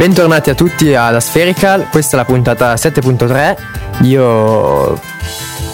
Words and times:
Bentornati 0.00 0.48
a 0.48 0.54
tutti 0.54 0.94
alla 0.94 1.20
Spherical, 1.20 1.90
questa 1.90 2.16
è 2.16 2.20
la 2.20 2.24
puntata 2.24 2.72
7.3. 2.72 4.04
Io 4.04 4.98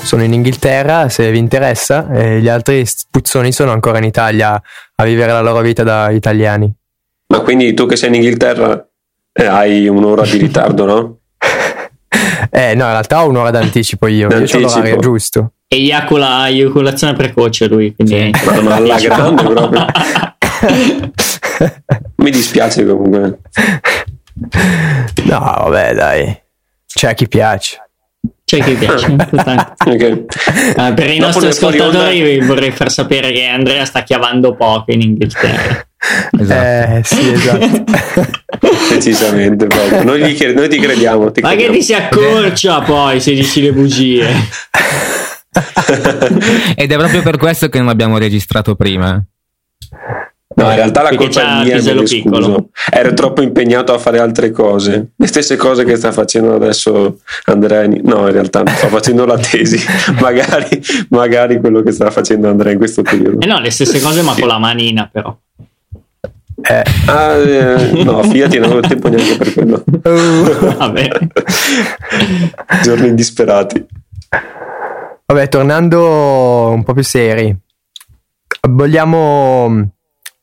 sono 0.03 0.25
in 0.25 0.33
Inghilterra, 0.33 1.09
se 1.09 1.31
vi 1.31 1.39
interessa, 1.39 2.11
e 2.11 2.41
gli 2.41 2.49
altri 2.49 2.85
puzzoni 3.09 3.53
sono 3.53 3.71
ancora 3.71 3.99
in 3.99 4.05
Italia 4.05 4.61
a 4.97 5.05
vivere 5.05 5.31
la 5.31 5.43
loro 5.43 5.61
vita 5.61 5.85
da 5.85 6.11
italiani. 6.11 6.69
Ma 7.29 7.39
quindi 7.39 7.73
tu 7.73 7.87
che 7.87 7.95
sei 7.95 8.09
in 8.09 8.17
Inghilterra 8.17 8.85
eh, 9.33 9.45
hai 9.45 9.87
un'ora 9.87 10.23
di 10.23 10.39
ritardo, 10.39 10.87
no? 10.87 11.19
eh 12.51 12.75
no, 12.75 12.85
in 12.85 12.91
realtà 12.91 13.23
ho 13.23 13.29
un'ora 13.29 13.53
d'anticipo 13.53 14.09
io, 14.09 14.27
d'anticipo. 14.27 14.59
io 14.59 14.67
ho 14.67 14.75
l'orario 14.75 14.97
giusto. 14.97 15.53
Eiacula, 15.69 16.49
eiaculazione 16.49 17.13
precoce 17.13 17.69
lui, 17.69 17.95
quindi... 17.95 18.33
Sì. 18.35 18.45
Ma 18.45 18.57
alla 18.75 18.99
grande 18.99 19.43
proprio. 19.45 19.87
Mi 22.17 22.31
dispiace 22.33 22.85
comunque. 22.85 23.39
No, 25.25 25.39
vabbè, 25.39 25.95
dai. 25.95 26.41
C'è 26.87 27.09
a 27.09 27.15
chi 27.15 27.29
piace. 27.29 27.81
C'è 28.45 28.63
chi 28.63 28.75
piace. 28.75 29.07
okay. 29.87 30.25
uh, 30.77 30.95
per 30.95 31.11
i 31.11 31.19
nostri 31.19 31.49
ascoltatori 31.49 32.39
onda... 32.39 32.47
vorrei 32.47 32.71
far 32.71 32.91
sapere 32.91 33.33
che 33.33 33.47
Andrea 33.47 33.85
sta 33.85 34.03
chiavando 34.03 34.55
poco 34.55 34.93
in 34.93 35.01
Inghilterra. 35.01 35.85
Esatto. 36.39 36.63
Eh, 36.63 37.01
sì, 37.03 37.33
esatto. 37.33 37.85
Precisamente, 38.89 39.67
proprio. 39.67 40.05
Noi, 40.05 40.35
ti, 40.35 40.53
noi 40.53 40.69
ti 40.69 40.79
crediamo. 40.79 41.33
Ti 41.33 41.41
Ma 41.41 41.49
crediamo. 41.49 41.73
che 41.73 41.79
ti 41.79 41.85
si 41.85 41.95
accorcia 41.95 42.81
poi 42.83 43.21
se 43.21 43.35
dici 43.35 43.63
le 43.63 43.73
bugie. 43.73 44.29
Ed 46.77 46.93
è 46.93 46.97
proprio 46.97 47.23
per 47.23 47.39
questo 47.39 47.69
che 47.69 47.79
non 47.79 47.89
abbiamo 47.89 48.19
registrato 48.19 48.77
prima. 48.77 49.21
No, 50.57 50.71
in 50.71 50.77
realtà 50.77 51.03
la 51.03 51.15
colpa 51.15 51.61
è 51.61 51.65
mia, 51.65 51.83
me 51.83 51.93
ne 51.93 52.07
scuso. 52.07 52.71
Ero 52.91 53.13
troppo 53.13 53.43
impegnato 53.43 53.93
a 53.93 53.99
fare 53.99 54.19
altre 54.19 54.51
cose. 54.51 55.09
Le 55.15 55.27
stesse 55.27 55.57
cose 55.57 55.85
che 55.85 55.97
sta 55.97 56.13
facendo 56.13 56.55
adesso 56.55 57.19
Andrea. 57.45 57.87
No, 57.87 58.27
in 58.27 58.33
realtà 58.33 58.63
sto 58.67 58.89
facendo 58.89 59.27
la 59.27 59.37
tesi. 59.37 59.79
magari, 60.19 60.83
magari 61.11 61.61
quello 61.61 61.83
che 61.83 61.93
sta 61.93 62.11
facendo 62.11 62.49
Andrea 62.49 62.73
in 62.73 62.79
questo 62.79 63.03
periodo. 63.03 63.41
Eh 63.41 63.47
no, 63.47 63.61
le 63.61 63.71
stesse 63.71 64.01
cose 64.01 64.23
ma 64.23 64.33
con 64.33 64.49
la 64.49 64.59
manina 64.59 65.07
però. 65.13 65.37
Eh. 66.63 66.83
Ah, 67.05 67.35
eh, 67.35 68.03
no, 68.03 68.23
Fiat 68.23 68.55
non 68.55 68.65
avevo 68.65 68.81
tempo 68.81 69.09
neanche 69.09 69.37
per 69.37 69.53
quello. 69.53 69.85
Vabbè. 70.79 71.09
Giorni 72.83 73.15
disperati. 73.15 73.87
Vabbè, 75.27 75.49
tornando 75.51 76.71
un 76.71 76.83
po' 76.83 76.95
più 76.95 77.05
seri. 77.05 77.55
Vogliamo 78.69 79.91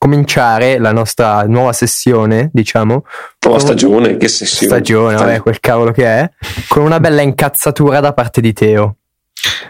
cominciare 0.03 0.79
la 0.79 0.91
nostra 0.91 1.43
nuova 1.43 1.71
sessione, 1.71 2.49
diciamo. 2.51 3.05
Nuova 3.45 3.59
stagione, 3.59 4.17
che 4.17 4.27
sessione? 4.27 4.73
Stagione, 4.73 5.15
vabbè, 5.15 5.39
quel 5.39 5.61
cavolo 5.61 5.93
che 5.93 6.05
è. 6.05 6.29
Con 6.67 6.83
una 6.83 6.99
bella 6.99 7.21
incazzatura 7.21 8.01
da 8.01 8.11
parte 8.11 8.41
di 8.41 8.51
Teo. 8.51 8.97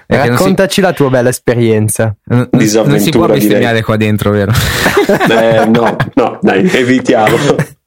Raccontaci 0.08 0.73
si... 0.73 0.81
la 0.81 0.92
tua 0.92 1.12
bella 1.12 1.30
esperienza. 1.30 2.16
Non, 2.23 2.50
non 2.52 3.00
si 3.00 3.12
può 3.12 3.28
bestemmiare 3.28 3.84
qua 3.84 3.95
dentro, 3.95 4.31
vero? 4.31 4.52
eh, 5.30 5.67
no, 5.67 5.95
no, 6.16 6.40
dai, 6.42 6.68
evitiamo. 6.68 7.38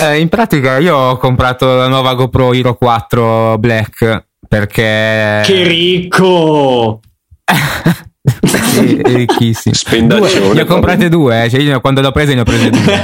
Eh, 0.00 0.20
in 0.20 0.28
pratica 0.28 0.78
io 0.78 0.96
ho 0.96 1.16
comprato 1.16 1.74
la 1.74 1.88
nuova 1.88 2.14
GoPro 2.14 2.52
Hero 2.52 2.74
4 2.74 3.58
Black 3.58 4.26
perché... 4.46 5.42
Che 5.44 5.62
ricco! 5.64 7.00
ricchissimo. 8.80 9.74
Spendaccione. 9.74 10.54
Ne 10.54 10.60
ho 10.62 10.66
comprate 10.66 11.08
due, 11.08 11.44
eh. 11.44 11.50
cioè 11.50 11.60
io 11.60 11.80
quando 11.80 12.00
l'ho 12.00 12.12
presa 12.12 12.34
ne 12.34 12.40
ho 12.40 12.44
prese 12.44 12.70
due. 12.70 13.02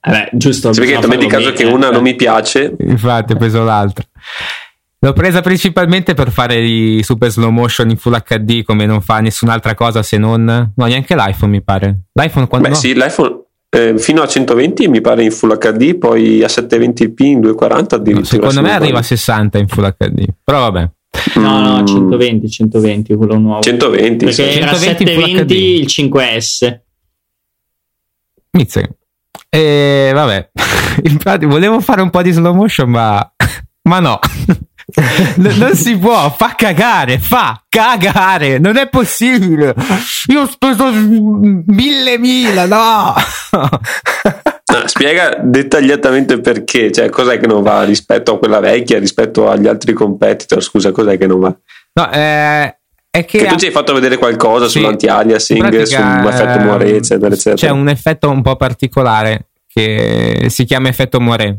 Vabbè, 0.00 0.30
giusto. 0.32 0.72
Sì, 0.72 0.80
perché 0.80 1.06
metti 1.06 1.26
caso 1.26 1.52
che 1.52 1.64
una 1.64 1.90
non 1.90 2.02
mi 2.02 2.14
piace. 2.14 2.74
Infatti 2.78 3.32
ho 3.32 3.36
preso 3.36 3.62
l'altra. 3.62 4.04
L'ho 4.98 5.12
presa 5.12 5.40
principalmente 5.40 6.14
per 6.14 6.30
fare 6.30 6.60
i 6.60 7.02
super 7.02 7.28
slow 7.28 7.50
motion 7.50 7.90
in 7.90 7.96
full 7.96 8.16
HD 8.24 8.62
come 8.62 8.86
non 8.86 9.00
fa 9.00 9.18
nessun'altra 9.18 9.74
cosa 9.74 10.00
se 10.00 10.16
non... 10.16 10.44
No, 10.44 10.86
neanche 10.86 11.16
l'iPhone 11.16 11.50
mi 11.50 11.60
pare. 11.60 12.02
L'iPhone 12.12 12.46
quando... 12.46 12.68
Beh 12.68 12.74
no? 12.74 12.80
sì, 12.80 12.94
l'iPhone 12.94 13.40
eh, 13.74 13.98
fino 13.98 14.20
a 14.22 14.28
120 14.28 14.86
mi 14.88 15.00
pare 15.00 15.24
in 15.24 15.32
full 15.32 15.56
HD, 15.56 15.96
poi 15.96 16.44
a 16.44 16.46
720p 16.46 17.24
in 17.24 17.40
240 17.40 17.96
addirittura. 17.96 18.20
No, 18.20 18.50
secondo 18.50 18.60
me 18.60 18.74
arriva 18.74 18.98
a 18.98 19.02
60 19.02 19.58
in 19.58 19.66
full 19.66 19.94
HD, 19.98 20.26
però 20.44 20.70
vabbè. 20.70 20.90
No, 21.34 21.60
no, 21.60 21.84
120, 21.84 22.48
120 22.48 23.14
quello 23.14 23.38
nuovo. 23.38 23.62
120. 23.62 24.24
Perché 24.24 24.52
sì. 24.52 24.58
era 24.58 24.74
720 24.74 25.54
il 25.54 25.86
5S. 25.86 26.80
Mizzica. 28.50 28.88
E 29.48 30.10
vabbè, 30.14 30.50
infatti 31.04 31.46
volevo 31.46 31.80
fare 31.80 32.00
un 32.00 32.10
po' 32.10 32.22
di 32.22 32.30
slow 32.32 32.54
motion, 32.54 32.90
ma, 32.90 33.34
ma 33.88 34.00
no. 34.00 34.18
N- 35.36 35.54
non 35.58 35.74
si 35.74 35.96
può, 35.96 36.30
fa 36.30 36.54
cagare, 36.56 37.18
fa 37.18 37.62
cagare, 37.68 38.58
non 38.58 38.76
è 38.76 38.88
possibile. 38.88 39.74
Io 40.28 40.42
ho 40.42 40.46
speso 40.46 40.90
mille 40.90 42.18
mila, 42.18 42.66
no. 42.66 43.14
No, 44.72 44.86
spiega 44.86 45.36
dettagliatamente 45.42 46.40
perché, 46.40 46.90
cioè 46.90 47.10
cos'è 47.10 47.38
che 47.38 47.46
non 47.46 47.62
va 47.62 47.82
rispetto 47.84 48.34
a 48.34 48.38
quella 48.38 48.60
vecchia, 48.60 48.98
rispetto 48.98 49.50
agli 49.50 49.66
altri 49.66 49.92
competitor, 49.92 50.62
scusa, 50.62 50.92
cos'è 50.92 51.18
che 51.18 51.26
non 51.26 51.40
va? 51.40 51.54
No, 51.94 52.10
eh, 52.10 52.76
è 53.10 53.24
che, 53.26 53.38
che 53.38 53.46
tu 53.46 53.56
ci 53.56 53.66
hai 53.66 53.72
fatto 53.72 53.92
vedere 53.92 54.16
qualcosa 54.16 54.68
sì, 54.68 54.78
sull'anti-aliasing, 54.78 55.82
sull'effetto 55.82 56.60
Moiré, 56.60 56.96
eccetera, 56.96 57.34
eccetera. 57.34 57.56
C'è 57.56 57.68
un 57.68 57.88
effetto 57.88 58.30
un 58.30 58.40
po' 58.40 58.56
particolare 58.56 59.48
che 59.66 60.46
si 60.48 60.64
chiama 60.64 60.88
effetto 60.88 61.20
Moiré. 61.20 61.58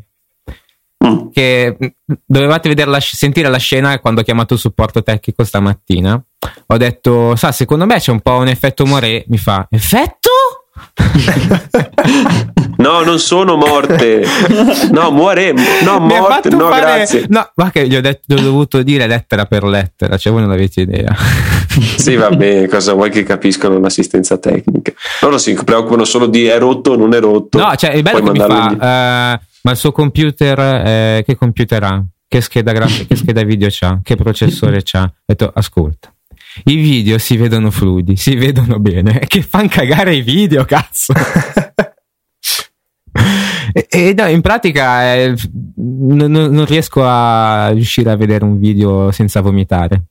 Mm. 1.06 1.30
Che 1.32 1.78
dovevate 2.26 2.70
vedere 2.70 2.90
la, 2.90 3.00
sentire 3.00 3.50
la 3.50 3.58
scena 3.58 4.00
quando 4.00 4.22
ho 4.22 4.24
chiamato 4.24 4.54
il 4.54 4.60
supporto 4.60 5.04
tecnico 5.04 5.44
stamattina. 5.44 6.22
Ho 6.68 6.78
detto, 6.78 7.36
sa, 7.36 7.52
secondo 7.52 7.86
me 7.86 8.00
c'è 8.00 8.12
un 8.12 8.22
po' 8.22 8.38
un 8.38 8.48
effetto 8.48 8.86
Moiré. 8.86 9.26
Mi 9.28 9.38
fa, 9.38 9.68
effetto? 9.70 10.30
no, 12.78 13.04
non 13.04 13.20
sono 13.20 13.56
morte. 13.56 14.26
No, 14.92 15.12
muore. 15.12 15.54
No, 15.84 16.00
morte. 16.00 16.50
No, 16.50 16.70
fare... 16.70 16.82
grazie. 16.82 17.26
No, 17.28 17.48
ma 17.56 17.70
che 17.70 17.88
gli 17.88 17.96
ho, 17.96 18.02
detto, 18.02 18.34
ho 18.34 18.40
dovuto 18.40 18.82
dire 18.82 19.06
lettera 19.06 19.46
per 19.46 19.64
lettera. 19.64 20.18
Cioè, 20.18 20.34
voi 20.34 20.42
non 20.42 20.52
avete 20.52 20.82
idea. 20.82 21.16
sì, 21.98 22.16
va 22.16 22.30
bene. 22.30 22.68
Cosa 22.68 22.94
vuoi 22.94 23.12
che 23.12 23.24
capiscano 23.24 23.80
l'assistenza 23.80 24.38
tecnica? 24.38 24.94
Loro 25.22 25.38
si 25.38 25.54
preoccupano 25.54 26.06
solo 26.06 26.26
di 26.26 26.46
è 26.46 26.58
rotto 26.58 26.92
o 26.92 26.96
non 26.96 27.14
è 27.14 27.20
rotto. 27.20 27.60
No, 27.60 27.76
cioè, 27.76 27.92
il 27.92 28.02
bello 28.02 28.22
che 28.22 28.32
mi 28.32 28.40
fa. 28.40 29.40
Ma 29.64 29.72
il 29.72 29.78
suo 29.78 29.92
computer, 29.92 30.60
eh, 30.60 31.24
che 31.26 31.36
computer 31.36 31.84
ha? 31.84 32.04
Che 32.28 32.42
scheda 32.42 32.72
grafica, 32.72 33.06
che 33.06 33.16
scheda 33.16 33.44
video 33.44 33.68
c'ha? 33.72 34.00
Che 34.04 34.16
processore 34.16 34.82
c'ha? 34.84 35.04
Ho 35.04 35.14
detto, 35.26 35.52
ascolta 35.54 36.14
i 36.66 36.76
video 36.76 37.18
si 37.18 37.36
vedono 37.38 37.72
fluidi, 37.72 38.16
si 38.16 38.36
vedono 38.36 38.80
bene. 38.80 39.20
Che 39.28 39.42
fan 39.42 39.68
cagare 39.68 40.16
i 40.16 40.22
video, 40.22 40.64
cazzo. 40.66 41.14
e, 43.74 43.88
e 43.90 44.14
no, 44.16 44.28
in 44.28 44.42
pratica 44.42 45.16
eh, 45.16 45.36
non, 45.76 46.32
non 46.32 46.66
riesco 46.66 47.04
a 47.04 47.70
riuscire 47.70 48.12
a 48.12 48.16
vedere 48.16 48.44
un 48.44 48.60
video 48.60 49.12
senza 49.12 49.42
vomitare. 49.42 50.04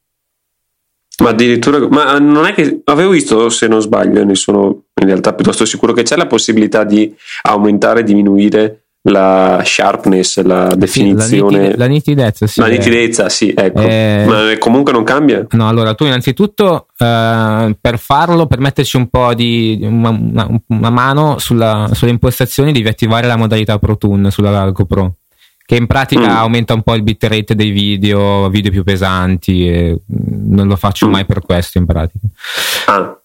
Ma 1.23 1.29
addirittura, 1.29 1.87
ma 1.89 2.19
non 2.19 2.47
è 2.47 2.55
che 2.55 2.81
avevo 2.85 3.11
visto, 3.11 3.49
se 3.49 3.69
non 3.69 3.81
sbaglio, 3.81 4.25
ne 4.25 4.35
sono 4.35 4.87
in 5.01 5.07
realtà 5.07 5.35
piuttosto 5.35 5.65
sicuro 5.65 5.93
che 5.93 6.03
c'è 6.03 6.17
la 6.17 6.27
possibilità 6.27 6.83
di 6.85 7.15
aumentare 7.43 8.01
e 8.01 8.05
diminuire 8.05 8.82
la 9.05 9.63
sharpness, 9.65 10.43
la 10.43 10.75
definizione, 10.77 11.71
sì, 11.73 11.77
la, 11.77 11.87
nitidezza, 11.87 12.47
sì, 12.47 12.61
la 12.61 12.69
nitidezza, 12.69 13.29
sì, 13.29 13.53
ecco. 13.57 13.81
Eh, 13.81 14.25
ma 14.27 14.59
comunque 14.59 14.93
non 14.93 15.03
cambia. 15.03 15.45
No, 15.51 15.69
allora 15.69 15.95
tu 15.95 16.05
innanzitutto 16.05 16.87
eh, 16.97 17.77
per 17.81 17.99
farlo, 17.99 18.47
per 18.47 18.61
metterci 18.61 18.97
un 18.97 19.09
po' 19.09 19.35
di 19.35 19.81
una, 19.83 20.17
una, 20.69 20.91
mano 20.91 21.39
sulla, 21.39 21.91
sulle 21.93 22.13
impostazioni, 22.13 22.71
devi 22.71 22.89
attivare 22.89 23.27
la 23.27 23.37
modalità 23.37 23.79
Pro 23.79 23.97
Tune 23.97 24.31
sulla 24.31 24.71
GoPro. 24.71 25.17
Che 25.65 25.77
in 25.77 25.87
pratica 25.87 26.29
mm. 26.29 26.37
aumenta 26.37 26.75
un 26.75 26.83
po' 26.83 26.95
il 26.95 27.03
bitrate 27.03 27.55
dei 27.55 27.71
video, 27.71 28.49
video 28.51 28.71
più 28.71 28.83
pesanti. 28.83 29.97
Non 30.07 30.67
lo 30.67 30.77
faccio 30.77 31.07
mm. 31.07 31.11
mai 31.11 31.25
per 31.25 31.41
questo 31.41 31.79
in 31.79 31.87
pratica. 31.87 32.27
Ah 32.87 33.17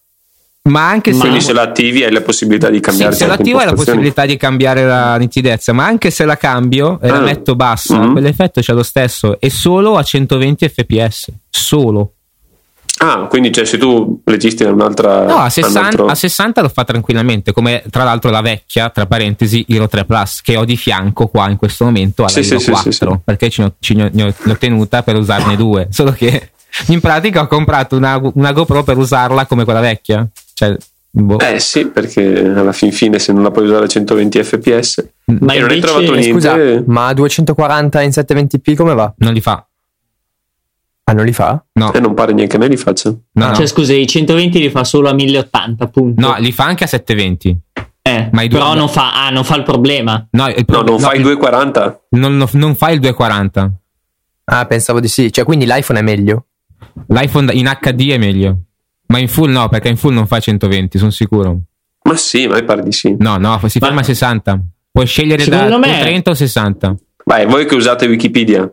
ma 0.68 0.88
anche 0.88 1.12
se, 1.12 1.18
Quindi 1.18 1.40
se 1.40 1.52
la 1.52 1.62
attivi 1.62 2.04
hai 2.04 2.12
la 2.12 2.22
possibilità 2.22 2.70
di 2.70 2.80
cambiare 2.80 3.12
sì, 3.12 3.18
se 3.18 3.26
la 3.26 3.34
attivo 3.34 3.58
hai 3.58 3.66
la 3.66 3.74
possibilità 3.74 4.26
di 4.26 4.36
cambiare 4.36 4.84
la 4.84 5.16
nitidezza 5.16 5.72
ma 5.72 5.84
anche 5.84 6.10
se 6.10 6.24
la 6.24 6.36
cambio 6.36 7.00
e 7.00 7.08
ah. 7.08 7.12
la 7.12 7.20
metto 7.20 7.54
bassa 7.56 7.98
mm-hmm. 7.98 8.12
quell'effetto 8.12 8.60
c'è 8.60 8.72
lo 8.72 8.82
stesso 8.82 9.40
e 9.40 9.50
solo 9.50 9.96
a 9.96 10.02
120 10.02 10.68
fps 10.68 11.26
solo 11.48 12.12
Ah, 13.00 13.26
quindi 13.28 13.52
cioè, 13.52 13.64
se 13.64 13.78
tu 13.78 14.20
registri 14.24 14.66
in 14.66 14.72
un'altra. 14.72 15.24
No, 15.24 15.36
a 15.36 15.48
60, 15.48 16.04
a 16.04 16.14
60, 16.14 16.62
lo 16.62 16.68
fa 16.68 16.84
tranquillamente. 16.84 17.52
Come 17.52 17.84
tra 17.90 18.02
l'altro 18.02 18.30
la 18.30 18.40
vecchia, 18.40 18.90
tra 18.90 19.06
parentesi, 19.06 19.64
Hero 19.68 19.86
3 19.86 20.04
Plus, 20.04 20.42
che 20.42 20.56
ho 20.56 20.64
di 20.64 20.76
fianco 20.76 21.28
qua 21.28 21.48
in 21.48 21.56
questo 21.56 21.84
momento 21.84 22.22
alla 22.22 22.30
sì, 22.30 22.40
Hero 22.40 22.58
sì, 22.58 22.70
4. 22.70 22.90
Sì, 22.90 23.18
perché 23.24 23.50
ci 23.50 23.62
ho, 23.62 23.74
ci 23.78 23.92
ho, 24.00 24.10
ne 24.12 24.34
ho 24.44 24.56
tenuta 24.56 25.04
per 25.04 25.14
usarne 25.14 25.54
due. 25.54 25.86
Solo 25.92 26.10
che 26.10 26.50
in 26.88 27.00
pratica 27.00 27.42
ho 27.42 27.46
comprato 27.46 27.96
una, 27.96 28.20
una 28.34 28.52
GoPro 28.52 28.82
per 28.82 28.98
usarla 28.98 29.46
come 29.46 29.64
quella 29.64 29.80
vecchia. 29.80 30.26
Cioè, 30.58 30.76
Boh. 31.10 31.38
Eh 31.38 31.60
sì, 31.60 31.86
perché 31.86 32.40
alla 32.40 32.72
fin 32.72 32.92
fine 32.92 33.18
se 33.20 33.32
non 33.32 33.42
la 33.42 33.50
puoi 33.50 33.64
usare 33.64 33.84
a 33.84 33.88
120 33.88 34.42
fps 34.42 35.08
ma 35.40 35.54
e 35.54 35.60
non 35.60 35.70
hai 35.70 35.80
trovato 35.80 36.12
niente. 36.12 36.32
Scusa, 36.32 36.82
ma 36.86 37.06
a 37.06 37.14
240 37.14 38.02
in 38.02 38.10
720p 38.10 38.74
come 38.74 38.94
va? 38.94 39.12
Non 39.18 39.32
li 39.32 39.40
fa. 39.40 39.64
Ah, 41.04 41.12
non 41.12 41.24
li 41.24 41.32
fa? 41.32 41.64
No. 41.74 41.92
E 41.92 41.96
eh, 41.96 42.00
non 42.00 42.14
pare 42.14 42.32
neanche 42.32 42.56
a 42.56 42.58
me 42.58 42.68
li 42.68 42.76
faccia. 42.76 43.10
No, 43.10 43.46
no. 43.46 43.54
Cioè, 43.54 43.66
scusa, 43.66 43.94
i 43.94 44.06
120 44.06 44.58
li 44.58 44.68
fa 44.68 44.84
solo 44.84 45.08
a 45.08 45.14
1080, 45.14 45.84
appunto. 45.84 46.20
No, 46.20 46.36
li 46.38 46.52
fa 46.52 46.64
anche 46.64 46.84
a 46.84 46.86
720. 46.86 47.60
Eh, 48.02 48.28
ma 48.32 48.46
però 48.46 48.74
non 48.74 48.88
fa, 48.88 49.24
ah, 49.24 49.30
non 49.30 49.44
fa 49.44 49.56
il 49.56 49.62
problema. 49.62 50.26
No, 50.32 50.48
il 50.48 50.64
pro- 50.64 50.82
no 50.82 50.90
non 50.90 51.00
no, 51.00 51.08
fa 51.08 51.14
il 51.14 51.22
240. 51.22 52.00
Non, 52.10 52.36
non, 52.36 52.48
non 52.52 52.74
fa 52.74 52.90
il 52.90 53.00
240. 53.00 53.72
Ah, 54.44 54.66
pensavo 54.66 55.00
di 55.00 55.08
sì. 55.08 55.32
Cioè, 55.32 55.44
quindi 55.44 55.64
l'iPhone 55.64 56.00
è 56.00 56.02
meglio? 56.02 56.46
L'iPhone 57.06 57.52
in 57.52 57.70
HD 57.80 58.10
è 58.10 58.18
meglio. 58.18 58.58
Ma 59.08 59.18
in 59.18 59.28
full 59.28 59.50
no, 59.50 59.68
perché 59.68 59.88
in 59.88 59.96
full 59.96 60.12
non 60.12 60.26
fa 60.26 60.38
120, 60.38 60.98
sono 60.98 61.10
sicuro. 61.10 61.60
Ma 62.02 62.16
sì, 62.16 62.46
ma 62.46 62.54
mi 62.56 62.64
pare 62.64 62.82
di 62.82 62.92
sì. 62.92 63.16
No, 63.18 63.36
no, 63.36 63.58
si 63.66 63.78
ma... 63.78 63.86
ferma 63.86 64.00
a 64.00 64.04
60. 64.04 64.60
Puoi 64.90 65.06
scegliere 65.06 65.44
da 65.44 65.78
me... 65.78 66.00
30 66.00 66.30
o 66.30 66.34
60. 66.34 66.96
Vai, 67.24 67.46
voi 67.46 67.66
che 67.66 67.74
usate 67.74 68.06
Wikipedia. 68.06 68.70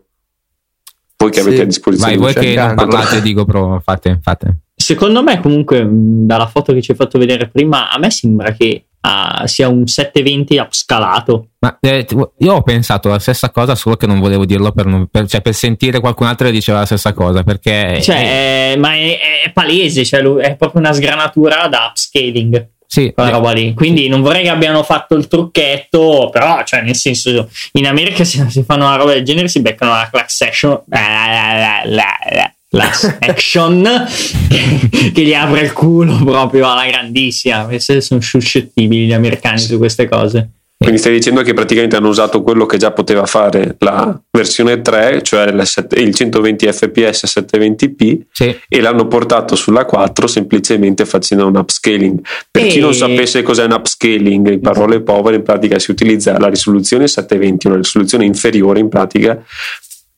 Voi 1.18 1.32
che 1.32 1.42
sì. 1.42 1.48
avete 1.48 1.62
a 1.62 1.66
disposizione. 1.66 2.18
Vai, 2.18 2.34
voi 2.34 2.34
che 2.34 2.56
non 2.56 2.76
parlate 2.76 3.22
di 3.22 3.34
GoPro, 3.34 3.82
fate, 3.84 4.20
fate. 4.22 4.60
Secondo 4.76 5.24
me, 5.24 5.40
comunque, 5.40 5.88
dalla 5.90 6.48
foto 6.48 6.74
che 6.74 6.82
ci 6.82 6.92
hai 6.92 6.98
fatto 6.98 7.18
vedere 7.18 7.48
prima, 7.48 7.90
a 7.90 7.98
me 7.98 8.12
sembra 8.12 8.52
che 8.52 8.86
uh, 9.06 9.46
sia 9.46 9.68
un 9.68 9.86
720 9.86 10.58
upscalato. 10.58 11.50
Ma 11.60 11.78
eh, 11.80 12.06
io 12.40 12.54
ho 12.54 12.62
pensato 12.62 13.10
la 13.10 13.20
stessa 13.20 13.50
cosa, 13.52 13.76
solo 13.76 13.96
che 13.96 14.08
non 14.08 14.20
volevo 14.20 14.46
dirlo 14.46 14.72
per, 14.72 14.86
non, 14.86 15.08
per, 15.08 15.28
cioè, 15.28 15.42
per 15.42 15.54
sentire 15.54 16.00
qualcun 16.00 16.28
altro 16.28 16.48
che 16.48 16.54
diceva 16.54 16.80
la 16.80 16.86
stessa 16.86 17.14
cosa. 17.14 17.44
Perché. 17.44 18.00
Cioè, 18.02 18.72
è, 18.72 18.76
ma 18.78 18.94
è, 18.94 19.18
è 19.46 19.52
palese, 19.52 20.06
cioè, 20.06 20.22
è 20.22 20.56
proprio 20.56 20.82
una 20.82 20.94
sgranatura 20.94 21.68
da 21.68 21.88
upscaling. 21.90 22.70
Sì, 22.88 23.12
quella 23.14 23.32
roba 23.32 23.52
lì. 23.52 23.74
Quindi 23.74 24.04
sì. 24.04 24.08
non 24.08 24.22
vorrei 24.22 24.44
che 24.44 24.50
abbiano 24.50 24.84
fatto 24.84 25.16
il 25.16 25.28
trucchetto, 25.28 26.30
però, 26.32 26.64
cioè, 26.64 26.82
nel 26.82 26.96
senso, 26.96 27.50
in 27.74 27.88
America 27.88 28.24
se 28.26 28.50
si 28.50 28.64
fanno 28.64 28.86
una 28.86 28.96
roba 28.96 29.14
del 29.14 29.24
genere 29.24 29.48
si 29.48 29.62
beccano 29.62 29.92
la 29.92 30.08
class 30.10 30.42
action 30.42 30.84
class 30.88 32.55
action 32.80 34.06
che, 34.50 35.12
che, 35.14 35.22
gli 35.22 35.34
apre 35.34 35.62
il 35.62 35.74
culo 35.74 36.18
proprio 36.24 36.72
alla 36.72 36.86
grandissima. 36.86 37.68
Sono 37.78 38.22
suscettibili 38.22 39.06
gli 39.06 39.14
americani 39.14 39.60
su 39.60 39.78
queste 39.78 40.08
cose. 40.08 40.50
Quindi 40.78 41.00
stai 41.00 41.14
dicendo 41.14 41.42
che 41.42 41.54
praticamente 41.54 41.96
hanno 41.96 42.10
usato 42.10 42.44
quello 42.44 42.66
che 42.66 42.78
già 42.78 42.92
poteva 42.92 43.26
fare 43.26 43.78
la 43.80 44.22
versione 44.30 44.82
3, 44.82 45.22
cioè 45.24 45.48
il 45.48 46.14
120 46.14 46.68
fps 46.72 47.40
720p, 47.40 48.20
sì. 48.30 48.60
e 48.68 48.82
l'hanno 48.82 49.08
portato 49.08 49.56
sulla 49.56 49.86
4 49.86 50.28
semplicemente 50.28 51.06
facendo 51.06 51.48
un 51.48 51.56
upscaling. 51.56 52.20
Per 52.52 52.66
e... 52.66 52.68
chi 52.68 52.80
non 52.80 52.94
sapesse 52.94 53.42
cos'è 53.42 53.64
un 53.64 53.72
upscaling, 53.72 54.52
in 54.52 54.60
parole 54.60 55.02
povere, 55.02 55.38
in 55.38 55.44
pratica 55.44 55.80
si 55.80 55.92
utilizza 55.92 56.38
la 56.38 56.50
risoluzione 56.50 57.08
720, 57.08 57.68
una 57.68 57.78
risoluzione 57.78 58.26
inferiore 58.26 58.80
in 58.80 58.90
pratica, 58.90 59.42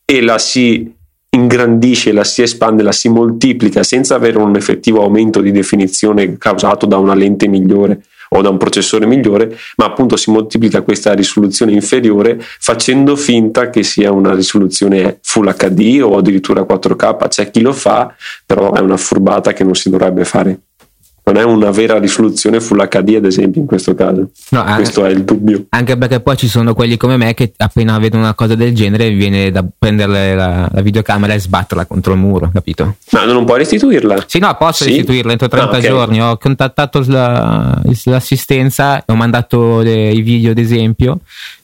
e 0.04 0.22
la 0.22 0.40
si 0.40 0.92
ingrandisce, 1.30 2.12
la 2.12 2.24
si 2.24 2.42
espande, 2.42 2.84
la 2.84 2.92
si 2.92 3.10
moltiplica 3.10 3.84
senza 3.84 4.16
avere 4.16 4.38
un 4.38 4.56
effettivo 4.56 5.02
aumento 5.02 5.42
di 5.42 5.52
definizione 5.52 6.38
causato 6.38 6.86
da 6.86 6.98
una 6.98 7.14
lente 7.14 7.48
migliore 7.48 8.02
o 8.30 8.42
da 8.42 8.50
un 8.50 8.58
processore 8.58 9.06
migliore, 9.06 9.58
ma 9.78 9.86
appunto 9.86 10.18
si 10.18 10.32
moltiplica 10.32 10.82
questa 10.82 11.14
risoluzione 11.14 11.72
inferiore 11.72 12.38
facendo 12.40 13.16
finta 13.16 13.70
che 13.70 13.84
sia 13.84 14.12
una 14.12 14.34
risoluzione 14.34 15.20
Full 15.22 15.54
HD 15.56 16.02
o 16.04 16.18
addirittura 16.18 16.64
4K. 16.64 17.28
C'è 17.30 17.52
chi 17.52 17.62
lo 17.62 17.74
fa, 17.74 18.14
però 18.46 18.74
è 18.74 18.80
una 18.80 18.98
furbata 18.98 19.54
che 19.54 19.64
non 19.64 19.76
si 19.76 19.90
dovrebbe 19.90 20.26
fare 20.26 20.60
non 21.28 21.38
è 21.38 21.44
una 21.44 21.72
vera 21.72 22.00
risoluzione 22.00 22.62
Full 22.62 22.88
HD 22.88 23.16
ad 23.16 23.26
esempio 23.26 23.62
in 23.62 23.68
questo 23.68 23.94
caso 23.94 24.30
no, 24.50 24.64
questo 24.76 25.06
è 25.06 25.10
il 25.10 25.24
dubbio 25.24 25.66
anche 25.70 25.98
perché 25.98 26.22
poi 26.22 26.38
ci 26.38 26.48
sono 26.48 26.74
quelli 26.74 26.96
come 26.96 27.18
me 27.18 27.34
che 27.34 27.54
appena 27.58 27.98
vedono 28.00 28.24
una 28.24 28.34
cosa 28.34 28.56
del 28.56 28.74
genere 28.74 29.10
viene 29.10 29.52
da 29.52 29.66
prendere 29.78 30.36
la, 30.36 30.70
la 30.72 30.82
videocamera 30.82 31.34
e 31.34 31.40
sbatterla 31.40 31.86
contro 31.86 32.14
il 32.14 32.20
muro 32.20 32.50
capito? 32.54 32.96
ma 33.12 33.26
non 33.26 33.46
puoi 33.46 33.60
restituirla? 33.60 34.24
sì 34.26 34.40
no 34.40 34.56
posso 34.58 34.84
sì? 34.84 34.92
restituirla 34.92 35.32
entro 35.32 35.48
30 35.50 35.68
ah, 35.68 35.78
okay. 35.78 35.90
giorni 35.90 36.22
ho 36.22 36.38
contattato 36.38 37.04
la, 37.08 37.82
l'assistenza 38.06 39.04
ho 39.06 39.16
mandato 39.16 39.82
le, 39.82 40.10
i 40.10 40.22
video 40.22 40.52
ad 40.52 40.58
esempio 40.58 41.20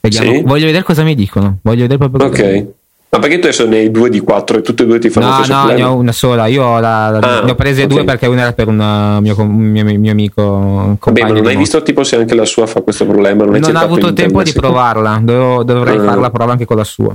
sì? 0.10 0.42
voglio 0.44 0.66
vedere 0.66 0.84
cosa 0.84 1.04
mi 1.04 1.16
dicono 1.16 1.60
voglio 1.62 1.88
vedere 1.88 1.98
proprio 1.98 2.28
ok 2.28 2.68
ma 3.14 3.20
perché 3.20 3.38
tu 3.38 3.46
adesso 3.46 3.68
ne 3.68 3.78
hai 3.78 3.92
due 3.92 4.10
di 4.10 4.20
quattro 4.22 4.58
e 4.58 4.62
tutte 4.64 4.82
e 4.82 4.86
due 4.88 4.98
ti 4.98 5.12
fanno 5.12 5.28
no, 5.28 5.38
lo 5.38 5.44
stesso 5.44 5.60
No, 5.60 5.68
no, 5.68 5.74
ne 5.74 5.84
ho 5.84 5.94
una 5.94 6.12
sola. 6.12 6.48
Io 6.48 6.64
ho 6.64 6.80
la, 6.80 7.10
la, 7.12 7.20
ah, 7.20 7.44
ne 7.44 7.52
ho 7.52 7.56
prese 7.56 7.84
okay. 7.84 7.96
due 7.96 8.04
perché 8.06 8.26
una 8.26 8.42
era 8.42 8.54
per 8.54 8.68
un 8.68 9.20
mio, 9.22 9.36
mio, 9.46 10.00
mio, 10.00 10.12
amico. 10.12 10.98
Vabbè, 11.00 11.22
ma 11.22 11.28
non 11.28 11.46
hai 11.46 11.56
visto 11.56 11.84
tipo 11.84 12.04
se 12.04 12.16
anche 12.16 12.34
la 12.34 12.46
sua 12.46 12.66
fa 12.66 12.82
questo 12.82 13.06
problema? 13.06 13.46
Non, 13.46 13.60
non 13.60 13.76
ho 13.76 13.80
avuto 13.80 14.08
il 14.08 14.14
tempo 14.14 14.42
di 14.42 14.52
provarla. 14.52 15.22
Dovevo, 15.22 15.64
dovrei 15.64 15.98
uh. 15.98 16.04
fare 16.04 16.20
la 16.20 16.32
prova 16.32 16.54
anche 16.54 16.66
con 16.66 16.78
la 16.78 16.84
sua. 16.84 17.14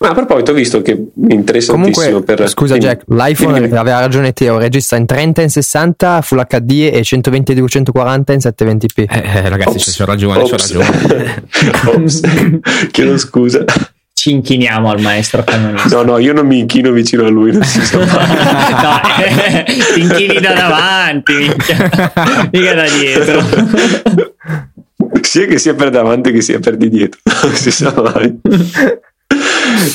Ma 0.00 0.10
a 0.10 0.14
proposito, 0.14 0.52
ho 0.52 0.54
visto 0.54 0.82
che 0.82 0.94
mi 1.14 1.34
interessa 1.34 1.72
Comunque, 1.72 2.22
per... 2.22 2.48
Scusa 2.48 2.74
dimmi, 2.74 2.86
Jack, 2.86 3.02
l'iPhone 3.08 3.60
dimmi. 3.60 3.76
aveva 3.76 3.98
ragione 3.98 4.32
Teo, 4.32 4.56
registra 4.56 4.96
in 4.96 5.06
30 5.06 5.42
in 5.42 5.50
60 5.50 6.22
Full 6.22 6.46
HD 6.46 6.90
e 6.92 7.02
120 7.02 7.54
240 7.54 8.32
in 8.32 8.38
720p. 8.38 9.04
Eh, 9.08 9.08
eh 9.08 9.48
ragazzi, 9.48 9.90
c'ho 9.90 10.04
ragione, 10.04 10.42
c'ho 10.44 10.56
ragione. 10.56 11.42
Ops. 11.92 12.20
Chiedo 12.92 13.18
scusa 13.18 13.64
ci 14.28 14.34
inchiniamo 14.34 14.90
al 14.90 15.00
maestro 15.00 15.42
canonista. 15.42 15.96
No, 15.96 16.02
no, 16.02 16.18
io 16.18 16.34
non 16.34 16.46
mi 16.46 16.58
inchino 16.58 16.90
vicino 16.90 17.24
a 17.24 17.30
lui, 17.30 17.52
non 17.52 17.62
si 17.64 17.80
sa 17.80 17.96
no, 18.04 19.24
eh, 19.24 19.64
ti 19.94 20.00
inchini 20.00 20.38
da 20.38 20.52
davanti, 20.52 21.32
mica, 21.34 22.12
mica 22.52 22.74
da 22.74 22.88
dietro. 22.88 23.42
Sia 25.22 25.46
che 25.46 25.58
sia 25.58 25.74
per 25.74 25.90
davanti 25.90 26.30
che 26.32 26.42
sia 26.42 26.58
per 26.58 26.76
di 26.76 26.90
dietro, 26.90 27.20
non 27.42 27.54
si 27.54 27.70
sa 27.70 27.94
mai. 27.96 28.38